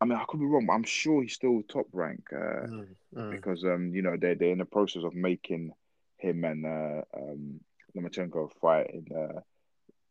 I 0.00 0.06
mean 0.06 0.18
I 0.18 0.24
could 0.26 0.40
be 0.40 0.46
wrong, 0.46 0.66
but 0.66 0.72
I'm 0.72 0.82
sure 0.82 1.22
he's 1.22 1.34
still 1.34 1.62
Top 1.68 1.86
Rank. 1.92 2.24
Uh, 2.32 2.66
Mm, 2.66 2.86
mm. 3.14 3.30
because 3.30 3.64
um, 3.64 3.94
you 3.94 4.02
know, 4.02 4.16
they're 4.18 4.34
they're 4.34 4.50
in 4.52 4.58
the 4.58 4.64
process 4.64 5.04
of 5.04 5.14
making 5.14 5.72
him 6.18 6.44
and 6.44 6.64
uh 6.66 7.02
um 7.16 7.60
Lomachenko 7.96 8.50
fight 8.60 8.90
in 8.92 9.06
uh 9.16 9.40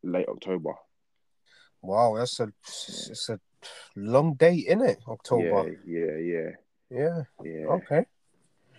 late 0.04 0.28
October. 0.28 0.74
Wow, 1.82 2.16
that's 2.18 2.40
a 2.40 2.52
it's 2.68 3.30
a 3.30 3.40
long 3.96 4.34
date, 4.34 4.66
isn't 4.68 4.82
it? 4.82 5.00
October. 5.08 5.78
Yeah, 5.86 6.18
yeah, 6.18 6.20
Yeah. 6.20 6.50
yeah, 6.90 7.24
yeah. 7.44 7.66
Okay. 7.68 8.06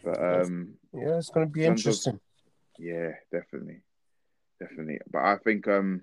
But 0.04 0.18
um, 0.22 0.74
Yeah, 0.92 1.18
it's 1.18 1.30
gonna 1.30 1.46
be 1.46 1.60
In 1.64 1.70
terms 1.76 1.80
of- 1.86 1.86
interesting. 1.86 2.20
yeah, 2.78 3.12
definitely, 3.32 3.80
definitely. 4.60 4.98
But 5.10 5.22
I 5.22 5.36
think 5.38 5.66
um, 5.68 6.02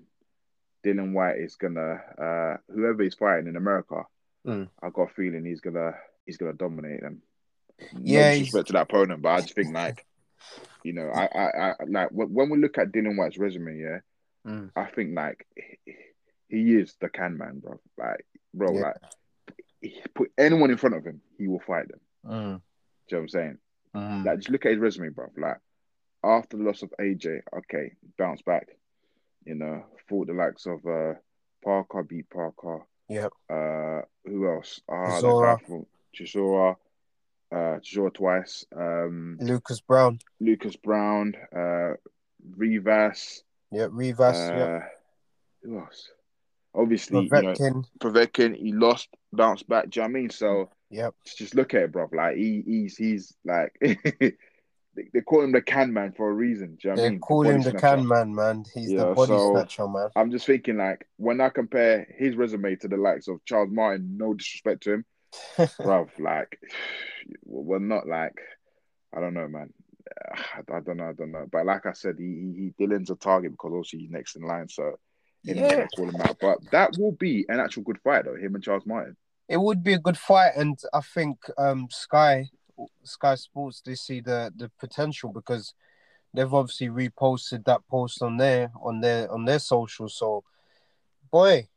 Dillian 0.84 1.12
Whyte 1.12 1.38
is 1.38 1.56
gonna 1.56 2.00
uh 2.18 2.56
whoever 2.72 3.02
he's 3.02 3.14
fighting 3.14 3.48
in 3.48 3.56
America, 3.56 4.04
Mm. 4.46 4.68
I 4.82 4.90
got 4.90 5.10
a 5.10 5.14
feeling 5.14 5.44
he's 5.46 5.60
gonna 5.62 5.92
he's 6.26 6.36
gonna 6.36 6.52
dominate 6.52 7.00
them. 7.00 7.22
Yeah, 7.98 8.28
no 8.30 8.34
he's- 8.36 8.38
disrespect 8.46 8.66
to 8.68 8.72
that 8.74 8.82
opponent, 8.82 9.22
but 9.22 9.28
I 9.30 9.40
just 9.40 9.54
think 9.54 9.74
like, 9.74 10.04
you 10.84 10.92
know, 10.92 11.08
I 11.08 11.24
I, 11.26 11.70
I 11.70 11.74
like 11.88 12.08
when 12.12 12.50
we 12.50 12.58
look 12.58 12.78
at 12.78 12.92
Dillian 12.92 13.16
Whyte's 13.16 13.38
resume, 13.38 13.78
yeah. 13.78 13.98
Mm. 14.46 14.70
I 14.76 14.84
think 14.84 15.16
like 15.16 15.46
he- 16.48 16.74
is 16.74 16.94
the 17.00 17.08
can 17.08 17.36
man, 17.38 17.58
bro. 17.58 17.80
Like, 17.98 18.24
bro, 18.52 18.72
Yeah. 18.74 18.92
like 19.82 19.92
put 20.14 20.30
anyone 20.38 20.70
in 20.70 20.76
front 20.76 20.94
of 20.94 21.04
him, 21.04 21.20
he 21.38 21.48
will 21.48 21.60
fight 21.66 21.88
them. 21.88 22.00
Mm. 22.24 22.30
Do 22.30 22.36
you 22.36 22.46
know 22.46 22.60
what 23.08 23.18
I'm 23.22 23.28
saying? 23.28 23.58
Mm. 23.96 24.24
Like, 24.24 24.38
just 24.38 24.50
look 24.50 24.64
at 24.66 24.72
his 24.72 24.80
resume, 24.80 25.08
bro. 25.08 25.26
Like, 25.36 25.58
after 26.22 26.56
the 26.56 26.62
loss 26.64 26.82
of 26.82 26.92
AJ, 27.00 27.40
okay, 27.58 27.92
bounce 28.18 28.42
back. 28.42 28.68
You 29.44 29.54
know, 29.56 29.84
fought 30.08 30.26
the 30.28 30.32
likes 30.34 30.66
of 30.66 30.84
uh 30.86 31.14
Parker, 31.64 32.02
beat 32.02 32.28
Parker. 32.30 32.86
Yep. 33.08 33.32
Uh, 33.50 34.02
who 34.24 34.48
else? 34.50 34.80
Ah, 34.88 35.20
Chisora. 35.20 35.60
from 35.66 35.86
Chisora. 36.14 36.76
Uh, 37.54 37.78
Chisora 37.80 38.12
twice. 38.12 38.64
Um, 38.76 39.38
Lucas 39.40 39.80
Browne. 39.80 40.18
Lucas 40.40 40.74
Browne. 40.76 41.34
Uh, 41.56 41.92
Rivas. 42.56 43.42
Yeah, 43.70 43.86
Rivas. 43.90 44.36
uh, 44.36 44.54
yeah. 44.56 44.80
Who 45.62 45.78
else? 45.78 46.10
Obviously, 46.74 47.22
you 47.22 47.28
know, 47.30 47.38
Povetkin. 47.52 47.84
Povetkin, 48.00 48.56
he 48.56 48.72
lost, 48.72 49.08
bounced 49.32 49.68
back. 49.68 49.88
Do 49.90 50.00
you 50.00 50.02
know 50.02 50.12
what 50.12 50.18
I 50.18 50.20
mean? 50.20 50.30
So 50.30 50.70
Yep. 50.90 51.14
just 51.36 51.54
look 51.54 51.74
at 51.74 51.82
it, 51.84 51.92
bro. 51.92 52.08
Like 52.12 52.36
he, 52.36 52.62
he's 52.66 52.96
he's 52.96 53.34
like 53.44 53.72
they, 53.80 54.32
they 55.12 55.20
call 55.26 55.42
him 55.42 55.52
the 55.52 55.62
can 55.62 55.92
man 55.92 56.12
for 56.16 56.28
a 56.30 56.32
reason. 56.32 56.76
Do 56.80 56.88
you 56.88 56.90
know 56.90 56.94
what 56.94 56.98
I 57.00 57.02
They 57.04 57.10
mean? 57.10 57.20
call 57.20 57.44
body 57.44 57.54
him 57.56 57.62
the 57.62 57.70
snatcher. 57.70 57.78
can 57.96 58.08
man, 58.08 58.34
man. 58.34 58.64
He's 58.74 58.92
Yeah, 58.92 59.04
the 59.06 59.14
body 59.14 59.28
so- 59.32 59.52
snatcher, 59.52 59.88
man. 59.88 60.08
I'm 60.16 60.30
just 60.30 60.46
thinking 60.46 60.76
like 60.76 61.06
when 61.16 61.40
I 61.40 61.48
compare 61.48 62.06
his 62.18 62.34
resume 62.36 62.74
to 62.76 62.88
the 62.88 62.96
likes 62.96 63.28
of 63.28 63.44
Charles 63.44 63.70
Martin, 63.72 64.16
no 64.16 64.34
disrespect 64.34 64.82
to 64.84 64.94
him, 64.94 65.04
bruv, 65.58 66.08
like 66.18 66.58
we're 67.44 67.78
not 67.78 68.06
like 68.06 68.38
I 69.16 69.20
don't 69.20 69.34
know, 69.34 69.48
man. 69.48 69.72
I, 70.32 70.60
I 70.72 70.80
don't 70.80 70.96
know, 70.98 71.08
I 71.08 71.12
don't 71.12 71.32
know. 71.32 71.46
But 71.50 71.66
like 71.66 71.86
I 71.86 71.92
said, 71.92 72.16
he, 72.18 72.24
he, 72.24 72.72
he 72.78 72.84
Dillian's 72.86 73.10
a 73.10 73.16
target 73.16 73.52
because 73.52 73.72
also 73.72 73.96
he's 73.96 74.10
next 74.10 74.36
in 74.36 74.42
line, 74.42 74.68
so 74.68 74.98
Yeah. 75.44 75.86
call 75.94 76.08
him 76.08 76.20
out. 76.20 76.36
But 76.40 76.58
that 76.70 76.96
will 76.98 77.12
be 77.12 77.44
an 77.48 77.60
actual 77.60 77.82
good 77.84 78.00
fight 78.02 78.24
though, 78.24 78.36
him 78.36 78.54
and 78.54 78.64
Charles 78.64 78.86
Martin. 78.86 79.16
It 79.48 79.58
would 79.60 79.82
be 79.82 79.92
a 79.92 79.98
good 79.98 80.16
fight, 80.18 80.52
and 80.56 80.78
I 80.92 81.00
think 81.00 81.38
um, 81.58 81.88
Sky, 81.90 82.48
Sky 83.02 83.34
Sports, 83.34 83.82
they 83.84 83.94
see 83.94 84.20
the 84.20 84.52
the 84.56 84.70
potential 84.80 85.32
because 85.32 85.74
they've 86.32 86.52
obviously 86.52 86.88
reposted 86.88 87.64
that 87.66 87.86
post 87.90 88.22
on 88.22 88.38
their 88.38 88.72
on 88.82 89.00
their 89.00 89.30
on 89.30 89.44
their 89.44 89.58
social. 89.58 90.08
So, 90.08 90.44
boy, 91.30 91.68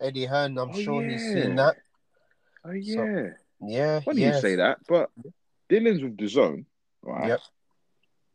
Eddie 0.00 0.26
Hearn, 0.26 0.58
I'm 0.58 0.70
Oh, 0.70 0.80
sure 0.80 1.02
he's 1.02 1.22
yeah. 1.22 1.44
seen 1.44 1.54
that. 1.56 1.76
Oh 2.64 2.70
yeah. 2.72 3.28
Yeah, 3.64 4.00
Funny 4.00 4.22
yeah. 4.22 4.34
you 4.34 4.40
say 4.40 4.56
that, 4.56 4.78
but 4.88 5.10
Dillian's 5.70 6.02
with 6.02 6.16
DAZN, 6.16 6.64
right? 7.02 7.28
Yep. 7.28 7.40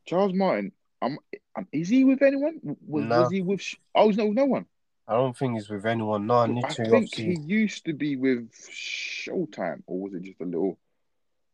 Charles 0.06 0.34
Martin, 0.34 0.72
um, 1.02 1.18
um, 1.58 1.68
is 1.74 1.90
he 1.90 2.06
with 2.06 2.22
anyone? 2.22 2.60
Was, 2.86 3.04
No. 3.04 3.22
was 3.22 3.32
he 3.32 3.42
with? 3.42 3.62
Oh, 3.94 4.08
he's 4.08 4.18
not 4.18 4.28
with 4.28 4.38
no 4.38 4.46
one. 4.46 4.66
I 5.08 5.14
don't 5.16 5.36
think 5.38 5.54
he's 5.56 5.70
with 5.70 5.86
anyone. 5.86 6.28
No, 6.28 6.36
I 6.40 6.48
need 6.48 6.62
to. 6.62 6.68
I 6.68 6.74
think 6.74 6.94
obviously, 6.94 7.24
he 7.36 7.40
used 7.42 7.86
to 7.86 7.94
be 7.94 8.16
with 8.16 8.50
Showtime, 8.72 9.84
or 9.86 10.00
was 10.02 10.14
it 10.14 10.24
just 10.24 10.40
a 10.42 10.46
little? 10.46 10.78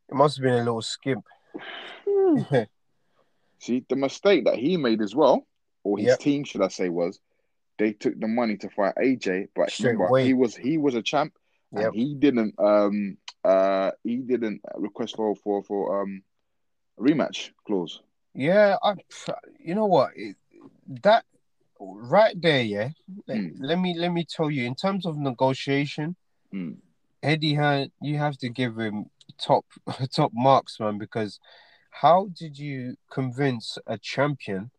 it 0.08 0.14
must 0.14 0.36
have 0.36 0.42
been 0.44 0.54
a 0.54 0.58
little 0.58 0.82
skimp. 0.82 1.24
See, 3.60 3.84
the 3.88 3.96
mistake 3.96 4.44
that 4.44 4.56
he 4.56 4.76
made 4.76 5.00
as 5.00 5.14
well, 5.14 5.46
or 5.82 5.98
his 5.98 6.08
Yep. 6.08 6.18
team, 6.20 6.44
should 6.44 6.60
I 6.62 6.68
say, 6.68 6.88
was 6.90 7.18
they 7.78 7.92
took 7.92 8.18
the 8.20 8.28
money 8.28 8.56
to 8.58 8.68
fight 8.70 8.94
AJ, 8.96 9.48
but 9.54 9.76
remember 9.80 10.18
he 10.18 10.34
was 10.34 10.54
he 10.54 10.78
was 10.78 10.94
a 10.94 11.02
champ, 11.02 11.34
Yep. 11.74 11.92
and 11.92 11.94
he 11.94 12.14
didn't 12.14 12.54
um 12.58 13.16
uh 13.44 13.90
he 14.02 14.16
didn't 14.16 14.60
request 14.76 15.16
for 15.16 15.34
for 15.36 15.62
for 15.62 16.02
um 16.02 16.22
a 16.98 17.02
rematch 17.02 17.50
clause. 17.66 18.00
Yeah, 18.34 18.76
I. 18.82 18.94
You 19.60 19.74
know 19.74 19.86
what? 19.86 20.10
It, 20.16 20.36
that 21.02 21.24
right 21.80 22.34
there, 22.40 22.62
yeah. 22.62 22.90
Let, 23.28 23.38
Mm. 23.38 23.56
let 23.60 23.78
me 23.78 23.94
let 23.96 24.12
me 24.12 24.24
tell 24.24 24.50
you. 24.50 24.64
In 24.64 24.74
terms 24.74 25.06
of 25.06 25.16
negotiation, 25.16 26.16
Mm. 26.52 26.76
Eddie 27.22 27.54
Hearn, 27.54 27.90
you 28.00 28.18
have 28.18 28.36
to 28.38 28.48
give 28.48 28.78
him 28.78 29.06
top 29.38 29.64
top 30.14 30.32
marks, 30.34 30.78
man. 30.80 30.98
Because 30.98 31.38
how 31.90 32.28
did 32.38 32.58
you 32.58 32.96
convince 33.10 33.78
a 33.86 33.98
champion 33.98 34.70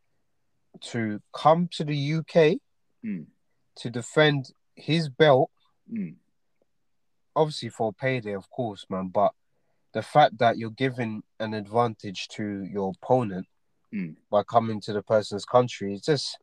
to 0.91 1.21
come 1.33 1.67
to 1.73 1.83
the 1.83 1.95
UK 2.15 2.59
Mm. 3.05 3.27
to 3.77 3.89
defend 3.89 4.51
his 4.75 5.09
belt? 5.09 5.49
Mm. 5.91 6.15
Obviously 7.35 7.69
for 7.69 7.93
payday, 7.93 8.33
of 8.33 8.49
course, 8.49 8.85
man. 8.89 9.07
But 9.07 9.33
the 9.93 10.01
fact 10.01 10.37
that 10.39 10.57
you're 10.57 10.69
giving 10.71 11.23
an 11.39 11.53
advantage 11.53 12.27
to 12.29 12.63
your 12.63 12.93
opponent 13.01 13.47
Mm. 13.93 14.15
by 14.29 14.43
coming 14.43 14.81
to 14.81 14.91
the 14.93 15.01
person's 15.01 15.45
country, 15.45 15.93
it's 15.93 16.05
just 16.07 16.37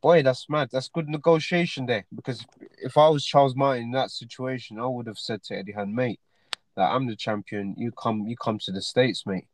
Boy, 0.00 0.22
that's 0.22 0.48
mad. 0.48 0.70
That's 0.72 0.88
good 0.88 1.08
negotiation 1.08 1.84
there. 1.84 2.06
Because 2.14 2.46
if 2.78 2.96
I 2.96 3.08
was 3.10 3.24
Charles 3.24 3.54
Martin 3.54 3.84
in 3.84 3.90
that 3.90 4.10
situation, 4.10 4.78
I 4.78 4.86
would 4.86 5.06
have 5.06 5.18
said 5.18 5.42
to 5.44 5.58
Eddie 5.58 5.72
Hearn, 5.72 5.94
mate, 5.94 6.20
that 6.74 6.90
I'm 6.90 7.06
the 7.06 7.16
champion. 7.16 7.74
You 7.76 7.92
come, 7.92 8.26
you 8.26 8.36
come 8.36 8.58
to 8.60 8.72
the 8.72 8.80
states, 8.80 9.26
mate. 9.26 9.46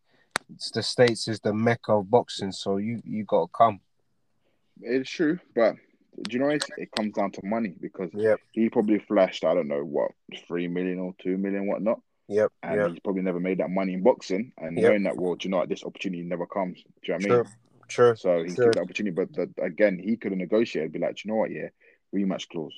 It's 0.54 0.70
the 0.70 0.82
states 0.84 1.26
is 1.26 1.40
the 1.40 1.52
mecca 1.52 1.94
of 1.94 2.08
boxing, 2.08 2.52
so 2.52 2.76
you 2.76 3.02
you 3.04 3.24
gotta 3.24 3.50
come. 3.52 3.80
It's 4.80 5.10
true, 5.10 5.40
but 5.54 5.74
do 6.22 6.36
you 6.36 6.38
know 6.38 6.48
it, 6.50 6.64
it 6.76 6.90
comes 6.92 7.12
down 7.14 7.30
to 7.32 7.40
money 7.44 7.74
because 7.80 8.10
Yep, 8.14 8.40
he 8.52 8.68
probably 8.70 8.98
flashed 8.98 9.44
I 9.44 9.54
don't 9.54 9.68
know 9.68 9.84
what 9.84 10.12
three 10.48 10.68
million 10.68 10.98
or 10.98 11.14
two 11.22 11.36
million 11.36 11.66
whatnot, 11.66 12.00
yep, 12.28 12.52
and 12.62 12.76
yep. 12.76 12.90
he's 12.90 13.00
probably 13.00 13.22
never 13.22 13.40
made 13.40 13.58
that 13.58 13.70
money 13.70 13.92
in 13.94 14.02
boxing. 14.02 14.52
And 14.58 14.76
Yep. 14.76 14.84
knowing 14.84 15.02
that, 15.04 15.16
well, 15.16 15.34
do 15.34 15.46
you 15.46 15.50
know 15.50 15.58
what, 15.58 15.68
this 15.68 15.84
opportunity 15.84 16.22
never 16.22 16.46
comes. 16.46 16.82
Do 16.82 17.12
you 17.12 17.18
know 17.18 17.18
what 17.18 17.24
I 17.24 17.28
mean? 17.28 17.44
true. 17.88 18.16
So 18.16 18.42
he 18.42 18.54
Sure. 18.54 18.64
took 18.66 18.74
the 18.74 18.80
opportunity, 18.80 19.14
but 19.14 19.32
the, 19.32 19.62
again, 19.62 19.98
he 19.98 20.16
could 20.16 20.32
have 20.32 20.38
negotiated, 20.38 20.92
be 20.92 20.98
like, 20.98 21.16
do 21.16 21.22
you 21.24 21.30
know 21.30 21.36
what, 21.38 21.50
yeah, 21.50 21.68
rematch 22.14 22.48
clause. 22.48 22.74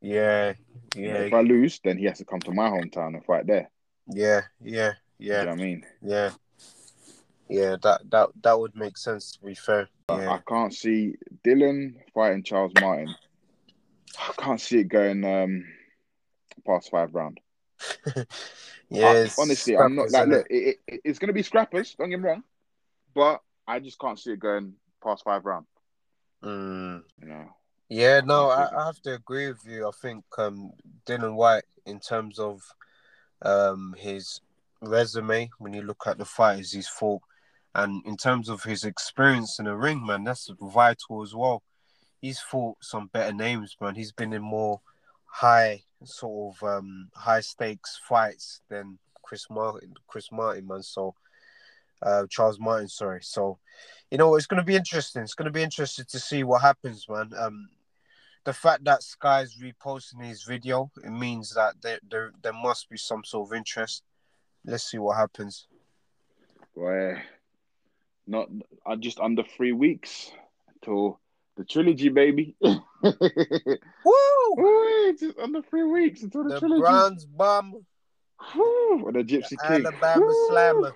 Yeah, 0.00 0.54
yeah, 0.94 1.18
if 1.18 1.32
I 1.32 1.40
lose, 1.40 1.80
then 1.84 1.96
he 1.96 2.04
has 2.06 2.18
to 2.18 2.24
come 2.24 2.40
to 2.40 2.52
my 2.52 2.68
hometown 2.68 3.14
and 3.14 3.24
fight 3.24 3.46
there. 3.46 3.70
yeah, 4.08 4.42
yeah, 4.60 4.92
Do 4.92 5.26
you 5.26 5.30
yeah, 5.32 5.44
know 5.44 5.50
what 5.50 5.60
I 5.60 5.62
mean? 5.62 5.86
yeah, 6.02 6.30
yeah. 7.48 7.76
That 7.82 8.10
that 8.10 8.30
that 8.42 8.58
would 8.58 8.74
make 8.74 8.98
sense. 8.98 9.32
To 9.32 9.46
be 9.46 9.54
fair. 9.54 9.88
I- 10.12 10.22
Yeah. 10.22 10.32
I 10.32 10.38
can't 10.48 10.74
see 10.74 11.14
Dillian 11.44 11.94
fighting 12.14 12.42
Charles 12.42 12.72
Martin. 12.80 13.14
I 14.18 14.32
can't 14.38 14.60
see 14.60 14.80
it 14.80 14.88
going 14.88 15.24
um 15.24 15.64
past 16.66 16.90
five 16.90 17.14
round. 17.14 17.40
yeah. 18.88 19.08
I- 19.08 19.30
honestly, 19.38 19.76
I'm 19.76 19.96
not 19.96 20.10
like 20.10 20.28
look. 20.28 20.46
It, 20.50 20.80
it, 20.86 21.00
it's 21.04 21.18
going 21.18 21.28
to 21.28 21.32
be 21.34 21.42
scrappers. 21.42 21.94
Don't 21.98 22.10
get 22.10 22.20
me 22.20 22.28
wrong, 22.28 22.44
but 23.14 23.40
I 23.66 23.80
just 23.80 23.98
can't 23.98 24.18
see 24.18 24.32
it 24.32 24.40
going 24.40 24.74
past 25.02 25.24
five 25.24 25.44
round. 25.44 25.66
Mm. 26.44 27.02
You 27.20 27.28
know, 27.28 27.48
Yeah, 27.88 28.20
no, 28.20 28.48
I. 28.48 28.68
I 28.76 28.86
have 28.86 29.00
to 29.02 29.14
agree 29.14 29.48
with 29.48 29.64
you. 29.66 29.86
I 29.86 29.92
think 30.00 30.24
um, 30.38 30.72
Dillian 31.06 31.34
Whyte, 31.34 31.64
in 31.86 32.00
terms 32.00 32.38
of 32.38 32.62
um, 33.42 33.94
his 33.98 34.40
resume, 34.80 35.48
when 35.58 35.72
you 35.72 35.82
look 35.82 36.02
at 36.06 36.18
the 36.18 36.24
fighters 36.24 36.72
he's 36.72 36.88
fought, 36.88 37.22
and 37.74 38.04
in 38.06 38.16
terms 38.16 38.48
of 38.48 38.62
his 38.62 38.84
experience 38.84 39.58
in 39.58 39.64
the 39.64 39.76
ring, 39.76 40.04
man, 40.04 40.24
that's 40.24 40.50
vital 40.60 41.22
as 41.22 41.34
well. 41.34 41.62
He's 42.20 42.38
fought 42.38 42.76
some 42.82 43.08
better 43.12 43.32
names, 43.32 43.76
man. 43.80 43.94
He's 43.94 44.12
been 44.12 44.32
in 44.32 44.42
more 44.42 44.80
high 45.24 45.82
sort 46.04 46.54
of 46.54 46.68
um, 46.68 47.08
high 47.14 47.40
stakes 47.40 47.98
fights 48.08 48.60
than 48.68 48.98
Chris 49.22 49.46
Martin. 49.50 49.94
Chris 50.06 50.30
Martin, 50.30 50.66
man. 50.66 50.82
So 50.82 51.14
uh, 52.02 52.26
Charles 52.28 52.60
Martin, 52.60 52.88
sorry. 52.88 53.20
So 53.22 53.58
you 54.10 54.18
know 54.18 54.34
it's 54.36 54.46
going 54.46 54.60
to 54.60 54.66
be 54.66 54.76
interesting. 54.76 55.22
It's 55.22 55.34
going 55.34 55.46
to 55.46 55.52
be 55.52 55.62
interesting 55.62 56.04
to 56.10 56.18
see 56.20 56.44
what 56.44 56.62
happens, 56.62 57.06
man. 57.08 57.30
Um, 57.36 57.68
the 58.44 58.52
fact 58.52 58.84
that 58.84 59.02
Sky's 59.02 59.56
reposting 59.56 60.24
his 60.24 60.42
video, 60.42 60.90
it 61.04 61.10
means 61.10 61.54
that 61.54 61.74
there, 61.80 62.00
there 62.10 62.32
there 62.42 62.52
must 62.52 62.90
be 62.90 62.96
some 62.98 63.24
sort 63.24 63.48
of 63.48 63.56
interest. 63.56 64.02
Let's 64.64 64.90
see 64.90 64.98
what 64.98 65.16
happens. 65.16 65.66
boy, 66.76 67.22
not 68.26 68.48
I 68.86 68.96
just 68.96 69.20
under 69.20 69.42
three 69.42 69.72
weeks 69.72 70.30
till 70.82 71.20
the 71.56 71.64
trilogy, 71.64 72.08
baby. 72.08 72.56
Woo! 72.62 72.82
Boy, 74.56 75.12
just 75.18 75.38
under 75.38 75.62
three 75.62 75.84
weeks 75.84 76.22
until 76.22 76.44
the, 76.44 76.50
The 76.54 76.60
trilogy. 76.60 76.80
bronze 76.80 77.24
bomb, 77.26 77.84
Whew, 78.52 79.02
or 79.04 79.12
the 79.12 79.22
Gypsy 79.24 79.56
King. 79.66 79.84
Alabama 79.86 80.26
Whew. 80.26 80.46
Slammer. 80.48 80.92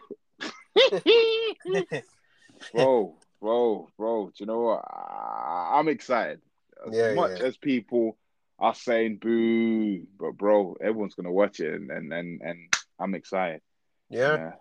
bro, 2.72 3.16
bro, 3.40 3.88
bro. 3.96 4.26
Do 4.26 4.32
you 4.38 4.46
know 4.46 4.60
what? 4.60 4.84
I, 4.84 5.72
I'm 5.74 5.88
excited. 5.88 6.40
As 6.86 6.94
Yeah, 6.94 7.14
much 7.14 7.40
yeah. 7.40 7.46
as 7.46 7.56
people 7.56 8.16
are 8.58 8.74
saying 8.74 9.18
boo, 9.18 10.06
but 10.18 10.32
bro, 10.32 10.76
everyone's 10.80 11.14
gonna 11.14 11.32
watch 11.32 11.60
it, 11.60 11.74
and 11.74 11.90
and 11.90 12.12
and, 12.12 12.40
and 12.42 12.58
I'm 12.98 13.14
excited. 13.14 13.60
yeah, 14.08 14.52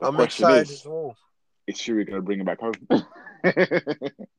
The 0.00 0.08
I'm 0.08 0.20
excited 0.20 0.62
is, 0.62 0.70
as 0.70 0.84
well. 0.86 1.16
Is 1.66 1.80
Fury 1.80 2.04
gonna 2.04 2.22
bring 2.22 2.40
him 2.40 2.46
back 2.46 2.60
home? 2.60 2.74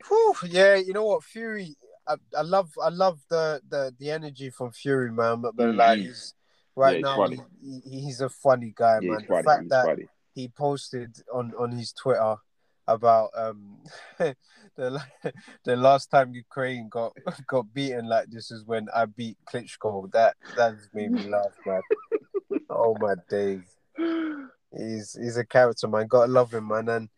Whew, 0.08 0.34
yeah, 0.46 0.76
you 0.76 0.94
know 0.94 1.06
what, 1.06 1.24
Fury. 1.24 1.76
I, 2.08 2.16
I 2.38 2.42
love 2.42 2.72
I 2.82 2.90
love 2.90 3.20
the, 3.30 3.62
the 3.70 3.94
the 4.00 4.12
energy 4.12 4.50
from 4.50 4.72
Fury, 4.72 5.12
man. 5.12 5.34
I'm 5.34 5.42
not 5.42 5.56
gonna 5.56 5.74
Mhm. 5.74 5.98
he's 6.04 6.34
right 6.76 6.92
Yeah, 6.92 6.98
he's 6.98 7.04
now 7.04 7.16
funny. 7.18 7.42
he, 7.62 7.80
he- 7.90 8.00
he's 8.02 8.22
a 8.22 8.30
funny 8.30 8.74
guy, 8.76 9.00
yeah, 9.02 9.12
man. 9.12 9.20
he's 9.22 9.28
The 9.30 9.44
fact 9.44 9.62
He's 9.64 9.70
that 9.70 9.86
funny. 9.86 10.08
he 10.34 10.48
posted 10.50 11.18
on 11.34 11.54
on 11.60 11.72
his 11.72 11.92
Twitter 11.94 12.36
about 12.88 13.32
um 13.36 13.84
the 14.18 15.02
the 15.66 15.76
last 15.76 16.10
time 16.10 16.34
Ukraine 16.34 16.88
got 16.90 17.12
got 17.48 17.74
beaten 17.74 18.08
like 18.08 18.28
this 18.30 18.52
is 18.52 18.64
when 18.64 18.88
I 18.96 19.06
beat 19.06 19.38
Klitschko. 19.46 20.10
That 20.14 20.36
that 20.56 20.78
just 20.78 20.94
made 20.94 21.12
me 21.12 21.28
laugh, 21.28 21.56
man. 21.66 21.82
oh 22.70 22.96
my 23.02 23.16
days. 23.30 23.64
He's 24.78 25.18
he's 25.20 25.38
a 25.38 25.46
character, 25.46 25.88
man. 25.90 26.08
Gotta 26.08 26.32
love 26.32 26.54
him, 26.54 26.68
man. 26.70 26.88
And 26.88 27.10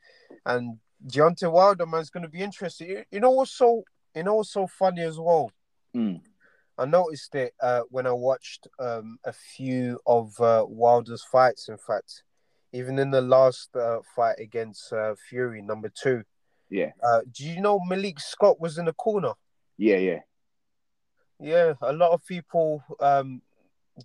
and 0.45 0.77
Deontay 1.05 1.51
Wilder, 1.51 1.85
man's 1.85 2.09
gonna 2.09 2.29
be 2.29 2.41
interesting. 2.41 2.89
You, 2.89 3.03
you 3.11 3.19
know 3.19 3.31
what's 3.31 3.51
so 3.51 3.83
you 4.15 4.23
know 4.23 4.35
what's 4.35 4.51
so 4.53 4.67
funny 4.67 5.01
as 5.01 5.17
well. 5.19 5.51
Mm. 5.95 6.21
I 6.77 6.85
noticed 6.85 7.35
it 7.35 7.53
uh, 7.61 7.81
when 7.89 8.07
I 8.07 8.13
watched 8.13 8.67
um, 8.79 9.17
a 9.25 9.33
few 9.33 9.99
of 10.05 10.39
uh, 10.39 10.65
Wilder's 10.67 11.23
fights. 11.23 11.67
In 11.67 11.77
fact, 11.77 12.23
even 12.71 12.97
in 12.99 13.11
the 13.11 13.21
last 13.21 13.75
uh, 13.75 13.99
fight 14.15 14.39
against 14.39 14.93
uh, 14.93 15.15
Fury, 15.29 15.61
number 15.61 15.89
two. 15.89 16.23
Yeah, 16.69 16.91
Uh, 17.03 17.21
do 17.31 17.45
you 17.45 17.59
know 17.61 17.79
Malik 17.79 18.19
Scott 18.19 18.61
was 18.61 18.77
in 18.77 18.85
the 18.85 18.93
corner? 18.93 19.33
yeah, 19.77 19.97
yeah. 19.97 20.19
Yeah, 21.39 21.73
a 21.81 21.93
lot 21.93 22.11
of 22.11 22.25
people 22.25 22.83
um, 22.99 23.41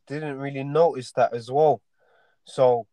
didn't 0.06 0.38
really 0.38 0.64
notice 0.64 1.12
that 1.12 1.34
as 1.34 1.50
well. 1.50 1.82
So 2.44 2.86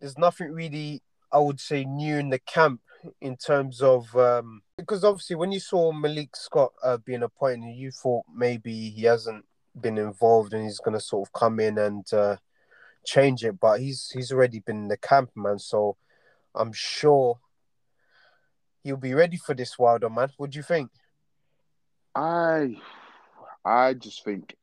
there's 0.00 0.18
nothing 0.18 0.50
really, 0.50 1.02
I 1.32 1.38
would 1.38 1.60
say, 1.60 1.84
new 1.84 2.16
in 2.16 2.30
the 2.30 2.38
camp 2.38 2.80
in 3.20 3.36
terms 3.36 3.80
of 3.80 4.14
um, 4.16 4.62
because 4.76 5.04
obviously 5.04 5.36
when 5.36 5.52
you 5.52 5.60
saw 5.60 5.92
Malik 5.92 6.36
Scott 6.36 6.72
uh, 6.82 6.98
being 6.98 7.22
appointed, 7.22 7.76
you 7.76 7.90
thought 7.90 8.24
maybe 8.34 8.90
he 8.90 9.04
hasn't 9.04 9.44
been 9.80 9.98
involved 9.98 10.52
and 10.52 10.64
he's 10.64 10.80
gonna 10.80 11.00
sort 11.00 11.28
of 11.28 11.32
come 11.32 11.60
in 11.60 11.78
and 11.78 12.12
uh, 12.12 12.36
change 13.04 13.44
it, 13.44 13.58
but 13.58 13.80
he's 13.80 14.10
he's 14.10 14.32
already 14.32 14.60
been 14.60 14.82
in 14.82 14.88
the 14.88 14.96
camp, 14.96 15.30
man. 15.34 15.58
So 15.58 15.96
I'm 16.54 16.72
sure 16.72 17.38
he'll 18.82 18.96
be 18.96 19.14
ready 19.14 19.36
for 19.36 19.54
this 19.54 19.78
Wilder, 19.78 20.10
man. 20.10 20.30
What 20.36 20.50
do 20.50 20.58
you 20.58 20.62
think? 20.62 20.90
I, 22.14 22.76
I 23.64 23.94
just 23.94 24.24
think 24.24 24.56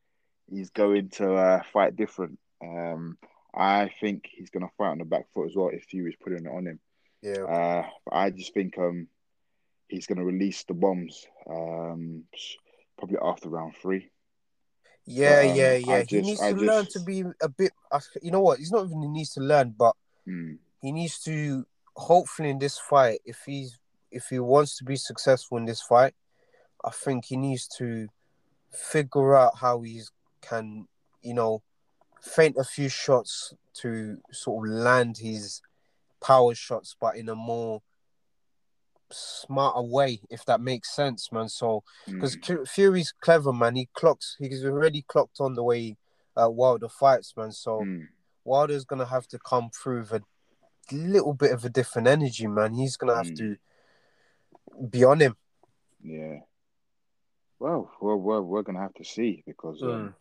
he's 0.50 0.70
going 0.70 1.10
to 1.10 1.34
uh, 1.34 1.62
fight 1.72 1.96
different. 1.96 2.38
Um, 2.62 3.16
I 3.58 3.90
think 4.00 4.28
he's 4.30 4.50
gonna 4.50 4.70
fight 4.78 4.90
on 4.90 4.98
the 4.98 5.04
back 5.04 5.26
foot 5.34 5.46
as 5.48 5.56
well 5.56 5.68
if 5.68 5.84
Fury's 5.84 6.16
putting 6.22 6.46
it 6.46 6.52
on 6.52 6.66
him. 6.66 6.80
Yeah, 7.22 7.42
Uh, 7.44 7.86
but 8.04 8.14
I 8.14 8.30
just 8.30 8.54
think 8.54 8.78
um, 8.78 9.08
he's 9.88 10.06
gonna 10.06 10.24
release 10.24 10.64
the 10.64 10.74
bombs 10.74 11.26
um, 11.50 12.24
probably 12.96 13.18
after 13.22 13.48
round 13.48 13.74
three. 13.82 14.10
yeah, 15.06 15.40
um, 15.40 15.56
yeah, 15.56 15.74
yeah. 15.76 16.02
he 16.02 16.22
needs 16.22 16.40
I 16.40 16.52
to 16.52 16.58
learn 16.58 16.86
to 16.86 17.00
be 17.00 17.24
a 17.42 17.48
bit. 17.48 17.72
You 18.22 18.30
know 18.30 18.40
what? 18.40 18.58
He's 18.58 18.70
not 18.70 18.86
even 18.86 19.02
he 19.02 19.08
needs 19.08 19.34
to 19.34 19.40
learn, 19.40 19.74
but 19.76 19.94
Mm, 20.28 20.58
he 20.82 20.92
needs 20.92 21.18
to 21.20 21.64
hopefully 21.96 22.50
in 22.50 22.58
this 22.58 22.78
fight 22.78 23.20
if 23.24 23.42
he's 23.46 23.78
if 24.10 24.26
he 24.28 24.38
wants 24.38 24.76
to 24.76 24.84
be 24.84 24.96
successful 24.96 25.58
in 25.58 25.64
this 25.64 25.82
fight 25.82 26.14
i 26.84 26.90
think 26.90 27.24
he 27.24 27.36
needs 27.36 27.66
to 27.66 28.06
figure 28.72 29.34
out 29.34 29.56
how 29.56 29.80
he 29.80 30.00
can 30.40 30.86
you 31.22 31.34
know 31.34 31.62
feint 32.20 32.56
a 32.58 32.64
few 32.64 32.88
shots 32.88 33.54
to 33.74 34.18
sort 34.32 34.66
of 34.66 34.72
land 34.74 35.18
his 35.18 35.60
power 36.20 36.54
shots 36.54 36.96
but 37.00 37.16
in 37.16 37.28
a 37.28 37.34
more 37.34 37.80
smarter 39.10 39.80
way 39.82 40.20
if 40.28 40.44
that 40.44 40.60
makes 40.60 40.94
sense 40.94 41.30
man 41.32 41.48
so 41.48 41.82
because 42.06 42.36
mm. 42.36 42.68
fury's 42.68 43.14
clever 43.20 43.52
man 43.52 43.74
he 43.76 43.88
clocks 43.94 44.36
he's 44.38 44.64
already 44.64 45.02
clocked 45.08 45.40
on 45.40 45.54
the 45.54 45.62
way 45.62 45.96
uh, 46.36 46.50
wilder 46.50 46.88
fights 46.88 47.34
man 47.36 47.50
so 47.52 47.80
Mm. 47.80 48.08
Wilder's 48.44 48.86
gonna 48.86 49.04
have 49.04 49.28
to 49.28 49.38
come 49.38 49.68
through 49.70 50.00
with 50.10 50.12
a 50.12 50.22
little 50.90 51.34
bit 51.34 51.52
of 51.52 51.66
a 51.66 51.68
different 51.68 52.08
energy, 52.08 52.46
man. 52.46 52.72
He's 52.72 52.96
gonna 52.96 53.14
have 53.14 53.26
Mm. 53.26 53.36
to 53.36 53.56
be 54.88 55.04
on 55.04 55.20
him. 55.20 55.36
Yeah. 56.02 56.40
Well, 57.58 57.90
we're, 58.00 58.16
we're, 58.16 58.40
we're 58.40 58.62
gonna 58.62 58.80
have 58.80 58.94
to 58.94 59.04
see 59.04 59.42
because 59.46 59.82
Mm. 59.82 59.94
um, 59.94 60.14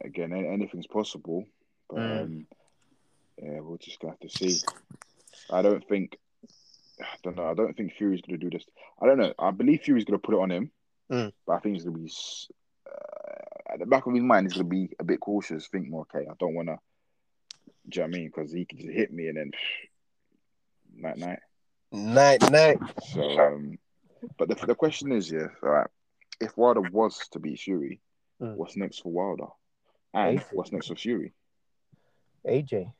again, 0.00 0.32
anything's 0.32 0.86
possible. 0.86 1.46
But 1.88 1.98
Mm. 1.98 2.22
um, 2.22 2.46
yeah, 3.38 3.60
we'll 3.60 3.78
just 3.78 4.02
have 4.02 4.18
to 4.20 4.28
see. 4.28 4.56
I 5.50 5.62
don't 5.62 5.86
think. 5.88 6.16
I 7.00 7.04
don't 7.22 7.36
know. 7.36 7.46
I 7.46 7.54
don't 7.54 7.76
think 7.76 7.92
Fury's 7.94 8.20
gonna 8.20 8.38
do 8.38 8.50
this. 8.50 8.64
I 9.00 9.06
don't 9.06 9.18
know. 9.18 9.32
I 9.38 9.50
believe 9.50 9.82
Fury's 9.82 10.04
gonna 10.04 10.18
put 10.18 10.34
it 10.34 10.40
on 10.40 10.50
him, 10.50 10.70
Mm. 11.10 11.32
but 11.46 11.54
I 11.54 11.60
think 11.60 11.74
he's 11.76 11.84
gonna 11.84 11.98
be 11.98 12.10
uh, 12.86 13.72
at 13.72 13.78
the 13.80 13.86
back 13.86 14.06
of 14.06 14.14
his 14.14 14.22
mind. 14.22 14.46
He's 14.46 14.54
gonna 14.54 14.68
be 14.68 14.90
a 14.98 15.04
bit 15.04 15.20
cautious. 15.20 15.68
Think 15.68 15.88
more. 15.88 16.02
Okay, 16.14 16.26
I 16.28 16.34
don't 16.38 16.54
wanna. 16.54 16.78
Do 17.88 18.00
you 18.00 18.02
know 18.02 18.08
what 18.10 18.14
I 18.16 18.18
mean? 18.18 18.26
Because 18.28 18.52
he 18.52 18.64
can 18.64 18.78
just 18.78 18.90
hit 18.92 19.12
me 19.12 19.28
and 19.28 19.36
then 19.38 19.50
night 20.94 21.18
night. 21.18 21.38
Night, 21.90 22.50
night. 22.50 22.78
So 23.12 23.22
um, 23.40 23.78
But 24.38 24.48
the, 24.48 24.54
the 24.66 24.74
question 24.74 25.10
is, 25.12 25.30
yeah, 25.30 25.48
all 25.62 25.68
right, 25.70 25.90
if 26.40 26.56
Wilder 26.56 26.80
was 26.82 27.18
to 27.32 27.38
beat 27.40 27.58
Fury, 27.60 28.00
Mm. 28.40 28.56
what's 28.56 28.76
next 28.76 29.00
for 29.00 29.12
Wilder? 29.12 29.50
And 30.14 30.38
AJ. 30.38 30.44
what's 30.52 30.72
next 30.72 30.88
for 30.88 30.94
Fury? 30.96 31.32
AJ. 32.46 32.92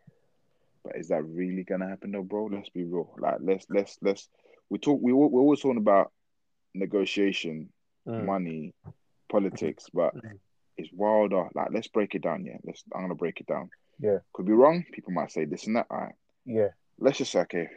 But 0.85 0.96
is 0.96 1.09
that 1.09 1.22
really 1.25 1.62
gonna 1.64 1.88
happen 1.88 2.12
though, 2.12 2.22
bro? 2.22 2.46
Let's 2.46 2.70
be 2.70 2.85
real. 2.85 3.14
Like 3.18 3.37
let's 3.40 3.66
let's 3.70 3.98
let's 4.03 4.29
we 4.70 4.79
talk 4.79 5.01
we 5.03 5.12
we're 5.12 5.40
always 5.40 5.61
talking 5.61 5.79
about 5.79 6.12
negotiation, 6.75 7.68
Mm. 8.07 8.25
money, 8.25 8.75
politics, 9.31 9.87
but 9.94 10.12
Mm. 10.16 10.38
it's 10.77 10.92
Wilder. 10.92 11.48
Like 11.55 11.68
let's 11.70 11.87
break 11.88 12.14
it 12.16 12.22
down, 12.22 12.44
yeah. 12.44 12.57
Let's 12.64 12.83
I'm 12.94 13.03
gonna 13.03 13.14
break 13.14 13.40
it 13.40 13.46
down. 13.46 13.70
Yeah. 14.01 14.18
Could 14.33 14.46
be 14.46 14.53
wrong. 14.53 14.85
People 14.92 15.12
might 15.12 15.31
say 15.31 15.44
this 15.44 15.66
and 15.68 15.77
that. 15.77 15.87
All 15.90 15.98
right. 15.98 16.14
Yeah. 16.44 16.68
Let's 16.98 17.18
just 17.18 17.31
say 17.31 17.40
okay. 17.42 17.68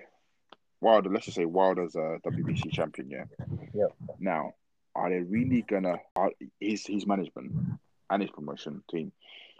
Wilder, 0.82 1.10
let's 1.12 1.26
just 1.26 1.36
say 1.38 1.46
Wilder's 1.46 1.96
a 1.96 2.20
WBC 2.26 2.72
champion, 2.72 3.10
yeah. 3.10 3.26
Yep. 3.74 3.96
Now, 4.20 4.54
are 4.96 5.10
they 5.10 5.20
really 5.22 5.62
gonna 5.62 6.00
are, 6.16 6.32
his 6.60 6.86
his 6.88 7.06
management 7.06 7.52
and 8.10 8.22
his 8.22 8.32
promotion 8.32 8.84
team? 8.90 9.12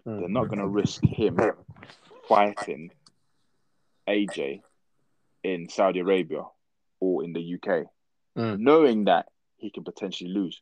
Mm. 0.06 0.20
They're 0.20 0.30
not 0.30 0.50
gonna 0.50 0.68
risk 0.68 1.04
him 1.04 1.40
fighting 2.28 2.92
AJ 4.08 4.62
in 5.44 5.70
Saudi 5.70 6.00
Arabia 6.00 6.44
or 7.00 7.24
in 7.24 7.34
the 7.34 7.42
UK, 7.56 7.86
Mm. 8.38 8.60
knowing 8.60 9.06
that 9.06 9.28
he 9.58 9.70
can 9.70 9.84
potentially 9.84 10.30
lose. 10.30 10.62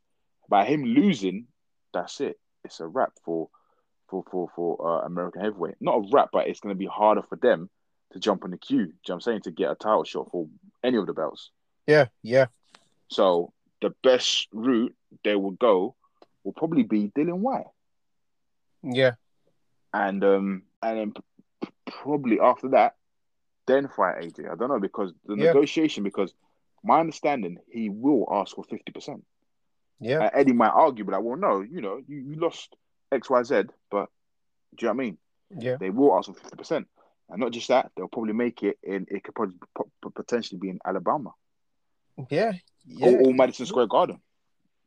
By 0.49 0.65
him 0.65 0.83
losing, 0.83 1.47
that's 1.93 2.21
it. 2.21 2.39
It's 2.63 2.79
a 2.79 2.87
wrap 2.87 3.13
for 3.23 3.49
for 4.09 4.23
for 4.29 4.49
for 4.55 4.87
uh, 5.01 5.05
American 5.05 5.41
heavyweight. 5.41 5.75
Not 5.81 5.95
a 5.95 6.07
wrap, 6.11 6.29
but 6.31 6.47
it's 6.47 6.59
going 6.59 6.75
to 6.75 6.79
be 6.79 6.85
harder 6.85 7.23
for 7.23 7.35
them 7.37 7.69
to 8.11 8.19
jump 8.19 8.43
on 8.43 8.51
the 8.51 8.57
queue. 8.57 8.77
Do 8.77 8.81
you 8.83 8.87
know 8.87 8.95
what 9.05 9.13
I'm 9.15 9.21
saying 9.21 9.41
to 9.41 9.51
get 9.51 9.71
a 9.71 9.75
title 9.75 10.03
shot 10.03 10.29
for 10.29 10.47
any 10.83 10.97
of 10.97 11.07
the 11.07 11.13
belts. 11.13 11.49
Yeah. 11.87 12.07
Yeah. 12.21 12.47
So 13.09 13.53
the 13.81 13.89
best 14.03 14.47
route 14.53 14.95
they 15.23 15.35
will 15.35 15.51
go 15.51 15.95
will 16.43 16.53
probably 16.53 16.83
be 16.83 17.09
Dillian 17.09 17.39
Whyte, 17.39 17.67
Yeah. 18.83 19.13
and 19.93 20.23
um 20.23 20.63
and 20.81 20.97
then 20.97 21.11
p- 21.13 21.69
probably 21.87 22.39
after 22.39 22.69
that, 22.69 22.95
then 23.67 23.87
fight 23.87 24.21
AJ. 24.23 24.51
I 24.51 24.55
don't 24.55 24.69
know 24.69 24.79
because 24.79 25.13
the 25.25 25.35
Yeah. 25.35 25.45
negotiation. 25.53 26.03
Because 26.03 26.33
my 26.83 26.99
understanding, 26.99 27.57
he 27.71 27.89
will 27.89 28.27
ask 28.31 28.55
for 28.55 28.63
fifty 28.63 28.91
percent. 28.91 29.25
Yeah. 29.99 30.25
Uh, 30.25 30.29
Eddie 30.33 30.53
might 30.53 30.69
argue, 30.69 31.05
but 31.05 31.13
like, 31.13 31.23
well, 31.23 31.37
no, 31.37 31.61
you 31.61 31.79
know, 31.81 32.01
you, 32.07 32.17
you 32.17 32.35
lost 32.35 32.75
X, 33.11 33.29
Y, 33.29 33.43
Z, 33.43 33.63
but 33.89 34.09
do 34.75 34.85
you 34.85 34.87
know 34.87 34.93
what 34.95 35.01
I 35.01 35.05
mean? 35.05 35.17
Yeah. 35.57 35.77
They 35.77 35.89
will 35.91 36.17
ask 36.17 36.27
for 36.27 36.33
fifty 36.33 36.57
percent, 36.57 36.87
and 37.29 37.39
not 37.39 37.51
just 37.51 37.69
that, 37.69 37.91
they'll 37.95 38.07
probably 38.09 38.33
make 38.33 38.63
it 38.63 38.77
in. 38.83 39.05
It 39.09 39.23
could 39.23 39.35
probably 39.35 39.55
po- 39.75 39.89
po- 40.01 40.09
potentially 40.09 40.59
be 40.59 40.69
in 40.69 40.79
Alabama 40.85 41.33
Yeah. 42.29 42.53
Yeah. 42.85 43.07
or, 43.07 43.27
or 43.27 43.33
Madison 43.33 43.65
Square 43.65 43.87
Garden 43.87 44.19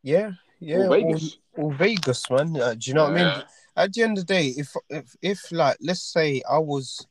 Yeah. 0.03 0.33
Yeah. 0.59 0.87
or 0.87 0.89
Vegas. 0.89 1.37
Or, 1.53 1.63
or 1.65 1.73
Vegas, 1.73 2.29
man. 2.29 2.57
Uh, 2.59 2.73
do 2.73 2.79
you 2.89 2.93
know 2.93 3.03
what 3.03 3.13
I 3.13 3.23
mean? 3.23 3.43
At 3.75 3.93
the 3.93 4.03
end 4.03 4.17
of 4.17 4.25
the 4.25 4.33
day, 4.33 4.47
if 4.57 4.73
if 4.89 5.15
if 5.21 5.51
like 5.51 5.77
let's 5.81 6.01
say 6.01 6.41
I 6.49 6.57
was, 6.57 7.05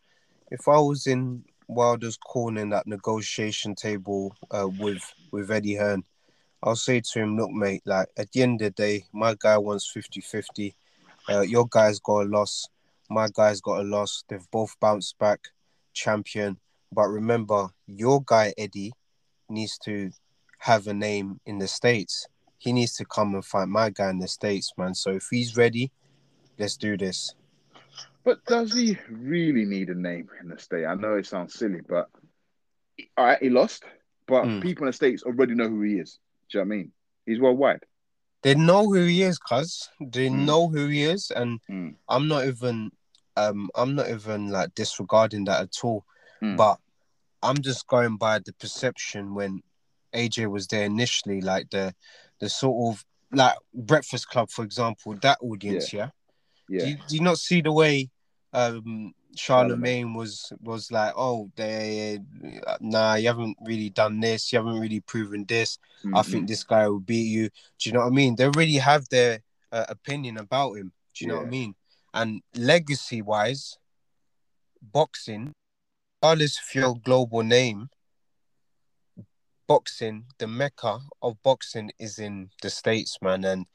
if 0.51 0.67
I 0.67 0.79
was 0.79 1.07
in 1.07 1.45
Wilder's 1.69 2.17
corner 2.17 2.61
in 2.61 2.71
that 2.71 2.87
negotiation 2.87 3.75
table 3.75 4.35
uh, 4.51 4.69
with 4.69 5.03
with 5.31 5.51
Eddie 5.51 5.77
Hearn, 5.77 6.05
I'll 6.63 6.77
say 6.77 7.01
to 7.01 7.21
him, 7.21 7.37
look, 7.37 7.51
mate, 7.51 7.83
like 7.85 8.09
at 8.17 8.33
the 8.33 8.43
end 8.43 8.63
of 8.63 8.75
the 8.75 8.83
day, 8.83 9.05
my 9.13 9.37
guy 9.39 9.59
wants 9.59 9.93
50-50. 9.95 10.75
Uh, 11.29 11.41
your 11.41 11.67
guy's 11.69 12.01
got 12.01 12.27
a 12.27 12.29
loss. 12.29 12.69
My 13.09 13.29
guy's 13.33 13.61
got 13.61 13.81
a 13.81 13.85
loss. 13.85 14.25
They've 14.29 14.51
both 14.51 14.75
bounced 14.81 15.19
back, 15.19 15.41
champion. 15.93 16.59
But 16.93 17.09
remember, 17.09 17.69
your 17.87 18.23
guy 18.25 18.55
Eddie 18.59 18.93
needs 19.49 19.79
to 19.79 20.11
have 20.59 20.87
a 20.87 20.95
name 20.95 21.41
in 21.47 21.59
the 21.59 21.69
states. 21.69 22.27
He 22.59 22.73
needs 22.73 22.95
to 22.97 23.05
come 23.05 23.35
and 23.35 23.45
fight 23.45 23.69
my 23.69 23.91
guy 23.91 24.11
in 24.11 24.19
the 24.19 24.29
states, 24.29 24.73
man. 24.77 24.95
So 24.95 25.11
if 25.11 25.29
he's 25.31 25.57
ready, 25.57 25.93
let's 26.59 26.77
do 26.77 26.97
this. 26.97 27.35
But 28.25 28.45
does 28.47 28.73
he 28.75 28.99
really 29.09 29.65
need 29.65 29.89
a 29.89 29.95
name 29.95 30.29
in 30.41 30.49
the 30.49 30.59
state? 30.59 30.85
I 30.87 30.95
know 30.95 31.15
it 31.15 31.27
sounds 31.27 31.55
silly, 31.55 31.81
but 31.89 32.09
all 33.17 33.27
right, 33.27 33.39
he 33.41 33.51
lost. 33.51 33.85
But 34.27 34.45
Mm. 34.45 34.61
people 34.63 34.85
in 34.85 34.87
the 34.89 34.93
states 34.93 35.23
already 35.23 35.55
know 35.55 35.69
who 35.69 35.83
he 35.83 35.99
is. 35.99 36.19
Do 36.51 36.59
you 36.59 36.65
know 36.65 36.69
what 36.69 36.75
I 36.75 36.77
mean? 36.79 36.93
He's 37.27 37.41
worldwide. 37.41 37.85
They 38.43 38.55
know 38.55 38.85
who 38.85 39.05
he 39.05 39.23
is, 39.23 39.39
cuz 39.39 39.89
they 40.01 40.29
Mm. 40.29 40.47
know 40.47 40.69
who 40.69 40.87
he 40.89 41.03
is, 41.03 41.31
and 41.31 41.61
Mm. 41.69 41.95
I'm 42.09 42.27
not 42.29 42.47
even, 42.47 42.91
um, 43.37 43.71
I'm 43.75 43.95
not 43.95 44.09
even 44.09 44.49
like 44.49 44.75
disregarding 44.75 45.45
that 45.45 45.61
at 45.63 45.85
all. 45.85 46.05
Mm. 46.43 46.57
But 46.57 46.81
I'm 47.43 47.63
just 47.63 47.87
going 47.87 48.17
by 48.17 48.41
the 48.41 48.53
perception 48.55 49.35
when 49.35 49.63
AJ 50.13 50.47
was 50.47 50.67
there 50.67 50.85
initially, 50.85 51.41
like 51.41 51.71
the, 51.71 51.95
the 52.39 52.49
sort 52.49 52.95
of 52.95 53.05
like 53.33 53.57
Breakfast 53.75 54.29
Club, 54.29 54.51
for 54.51 54.65
example, 54.65 55.15
that 55.23 55.39
audience, 55.41 55.93
yeah. 55.93 56.11
Yeah, 56.69 56.83
Do, 56.83 56.89
you, 56.91 56.97
do 57.09 57.15
you 57.17 57.21
not 57.23 57.39
see 57.39 57.61
the 57.61 57.73
way 57.73 58.11
um 58.53 59.13
Charlemagne 59.37 60.15
was 60.15 60.53
was 60.63 60.91
like, 60.91 61.13
oh, 61.17 61.51
they 61.57 62.19
nah, 62.81 63.15
you 63.15 63.29
haven't 63.29 63.57
really 63.65 63.91
done 63.91 64.21
this, 64.21 64.53
you 64.53 64.59
haven't 64.59 64.81
really 64.81 65.01
proven 65.01 65.45
this. 65.45 65.79
I 66.13 66.23
Mhm. 66.23 66.31
think 66.31 66.49
this 66.49 66.65
guy 66.65 66.89
will 66.89 67.01
beat 67.01 67.29
you. 67.29 67.51
Do 67.79 67.89
you 67.89 67.93
know 67.93 68.01
what 68.01 68.07
I 68.07 68.11
mean? 68.11 68.37
They 68.37 68.45
already 68.47 68.77
have 68.79 69.09
their 69.09 69.43
uh, 69.73 69.85
opinion 69.89 70.39
about 70.39 70.75
him. 70.75 70.93
Do 71.15 71.25
you 71.25 71.29
know 71.29 71.37
what 71.39 71.47
I 71.47 71.51
mean? 71.51 71.75
And 72.15 72.41
legacy 72.55 73.21
wise, 73.21 73.79
boxing, 74.81 75.53
regardless 76.23 76.59
of 76.59 76.75
your 76.75 76.97
global 76.97 77.43
name, 77.43 77.91
boxing, 79.67 80.25
the 80.39 80.47
mecca 80.47 81.01
of 81.23 81.43
boxing 81.43 81.91
is 81.99 82.19
in 82.19 82.51
the 82.63 82.71
States, 82.71 83.19
man. 83.23 83.45
And 83.45 83.67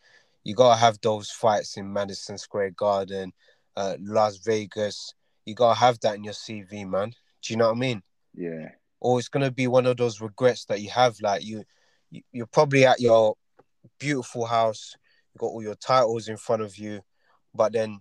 you 0.44 0.56
gotta 0.56 0.80
have 0.80 1.00
those 1.02 1.30
fights 1.30 1.78
in 1.78 1.92
Madison 1.92 2.38
Square 2.38 2.72
Garden, 2.72 3.34
uh, 3.76 3.96
Las 4.00 4.38
Vegas. 4.38 5.14
You 5.46 5.56
gotta 5.56 5.80
have 5.80 6.00
that 6.02 6.16
in 6.16 6.24
your 6.24 6.34
CV, 6.34 6.88
man. 6.88 7.14
Do 7.42 7.54
you 7.54 7.58
know 7.58 7.68
what 7.68 7.78
I 7.78 7.80
mean? 7.80 8.04
yeah, 8.34 8.70
or 9.00 9.20
it's 9.20 9.30
gonna 9.30 9.52
be 9.52 9.68
one 9.68 9.86
of 9.86 9.98
those 9.98 10.22
regrets 10.22 10.66
that 10.66 10.82
you 10.82 10.90
have. 10.92 11.20
Like 11.22 11.44
you, 11.44 11.64
you 12.10 12.22
you're 12.32 12.46
probably 12.46 12.86
at 12.86 13.00
your 13.00 13.36
beautiful 14.00 14.46
house, 14.46 14.96
you 15.34 15.40
got 15.40 15.48
all 15.48 15.64
your 15.64 15.76
titles 15.76 16.28
in 16.28 16.38
front 16.38 16.62
of 16.62 16.78
you, 16.78 17.02
but 17.54 17.74
then 17.74 18.00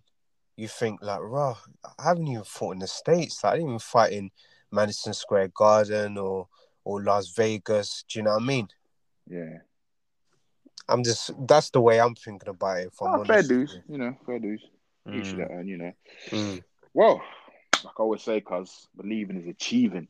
you 0.57 0.69
think 0.69 1.03
like, 1.03 1.21
raw, 1.23 1.57
I 1.99 2.05
haven't 2.05 2.29
even 2.29 2.45
fought 2.45 2.73
in 2.73 2.81
the 2.81 2.87
states. 2.87 3.43
Like, 3.43 3.55
I 3.55 3.57
didn't 3.57 3.71
even 3.71 3.79
fight 3.79 4.13
in 4.13 4.31
Madison 4.71 5.15
Square 5.15 5.53
Garden 5.55 6.19
or 6.19 6.49
or 6.85 7.03
Las 7.03 7.29
Vegas. 7.37 8.05
Do 8.09 8.19
you 8.19 8.25
know 8.25 8.33
what 8.33 8.43
I 8.43 8.47
mean? 8.47 8.69
yeah. 9.29 9.59
I'm 10.89 11.05
just 11.05 11.31
that's 11.47 11.71
the 11.71 11.81
way 11.81 12.01
I'm 12.01 12.15
thinking 12.17 12.49
about 12.49 12.79
it. 12.79 12.89
If 12.89 13.01
I'm 13.01 13.21
Oh, 13.21 13.25
fair 13.25 13.43
dues, 13.43 13.79
you 13.89 13.97
know, 13.97 14.17
fair 14.27 14.39
dues. 14.41 14.61
you. 15.07 15.19
You 15.19 15.25
should 15.25 15.39
Mm, 15.39 15.51
earn, 15.51 15.69
you 15.69 15.77
know. 15.79 15.93
mm. 16.31 16.65
Well, 16.95 17.23
like 17.85 17.95
I 17.99 18.03
always 18.03 18.23
say, 18.23 18.41
cuz 18.41 18.89
believing 18.97 19.41
is 19.41 19.47
achieving. 19.47 20.09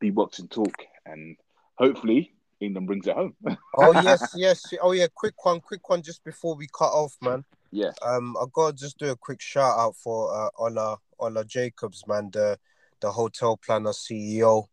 Be 0.00 0.10
boxing 0.10 0.48
talk, 0.48 0.72
and 1.04 1.36
hopefully 1.74 2.32
England 2.60 2.86
brings 2.86 3.06
it 3.06 3.14
home. 3.14 3.36
Oh 3.78 3.92
yes, 3.92 4.34
yes. 4.36 4.72
Oh 4.82 4.92
yeah. 4.92 5.06
Quick 5.14 5.42
one, 5.44 5.60
quick 5.60 5.88
one. 5.88 6.02
Just 6.02 6.24
before 6.24 6.54
we 6.56 6.66
cut 6.66 6.92
off, 6.92 7.16
man. 7.22 7.44
yeah, 7.70 7.92
Um, 8.02 8.36
I 8.36 8.44
gotta 8.52 8.76
just 8.76 8.98
do 8.98 9.10
a 9.10 9.16
quick 9.16 9.40
shout 9.40 9.78
out 9.78 9.96
for 9.96 10.34
uh, 10.34 10.50
Ola 10.58 10.98
Ola 11.18 11.44
Jacobs, 11.44 12.06
man, 12.06 12.30
the 12.32 12.58
the 13.00 13.10
hotel 13.10 13.56
planner 13.56 13.92
CEO. 13.92 14.66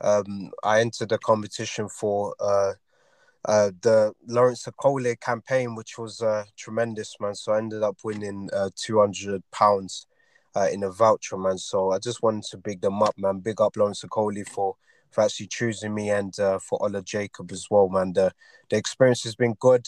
Um, 0.00 0.50
I 0.62 0.80
entered 0.80 1.10
the 1.10 1.18
competition 1.18 1.88
for 1.88 2.34
uh, 2.40 2.72
uh, 3.46 3.70
the 3.82 4.12
Lawrence 4.26 4.64
Okolie 4.66 5.18
campaign, 5.20 5.74
which 5.74 5.98
was 5.98 6.20
uh, 6.20 6.44
tremendous, 6.56 7.14
man. 7.20 7.34
So 7.34 7.52
I 7.52 7.58
ended 7.58 7.82
up 7.82 7.98
winning 8.04 8.48
uh, 8.52 8.70
two 8.74 9.00
hundred 9.00 9.42
pounds 9.50 10.06
uh, 10.56 10.68
in 10.72 10.82
a 10.82 10.90
voucher, 10.90 11.36
man. 11.36 11.58
So 11.58 11.90
I 11.92 11.98
just 11.98 12.22
wanted 12.22 12.44
to 12.50 12.58
big 12.58 12.80
them 12.80 13.02
up, 13.02 13.14
man. 13.18 13.40
Big 13.40 13.60
up 13.60 13.76
Lawrence 13.76 14.02
Okolie 14.04 14.48
for 14.48 14.76
for 15.10 15.22
actually 15.22 15.46
choosing 15.46 15.94
me 15.94 16.10
and 16.10 16.38
uh, 16.40 16.58
for 16.58 16.82
Ola 16.82 17.02
Jacob 17.02 17.52
as 17.52 17.66
well, 17.70 17.88
man. 17.88 18.12
The 18.12 18.32
the 18.70 18.76
experience 18.76 19.22
has 19.24 19.36
been 19.36 19.54
good 19.60 19.86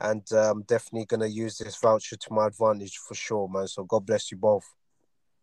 and 0.00 0.22
uh, 0.32 0.50
I'm 0.50 0.62
definitely 0.62 1.06
gonna 1.06 1.26
use 1.26 1.58
this 1.58 1.76
voucher 1.76 2.16
to 2.16 2.32
my 2.32 2.46
advantage 2.46 2.96
for 2.96 3.14
sure, 3.14 3.48
man. 3.48 3.66
So 3.68 3.84
God 3.84 4.06
bless 4.06 4.30
you 4.30 4.38
both. 4.38 4.64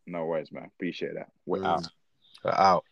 no 0.05 0.25
worries, 0.25 0.51
man. 0.51 0.65
Appreciate 0.75 1.13
that. 1.15 1.29
We're 1.45 1.59
Mm. 1.59 1.85
out. 2.45 2.55
Out. 2.59 2.85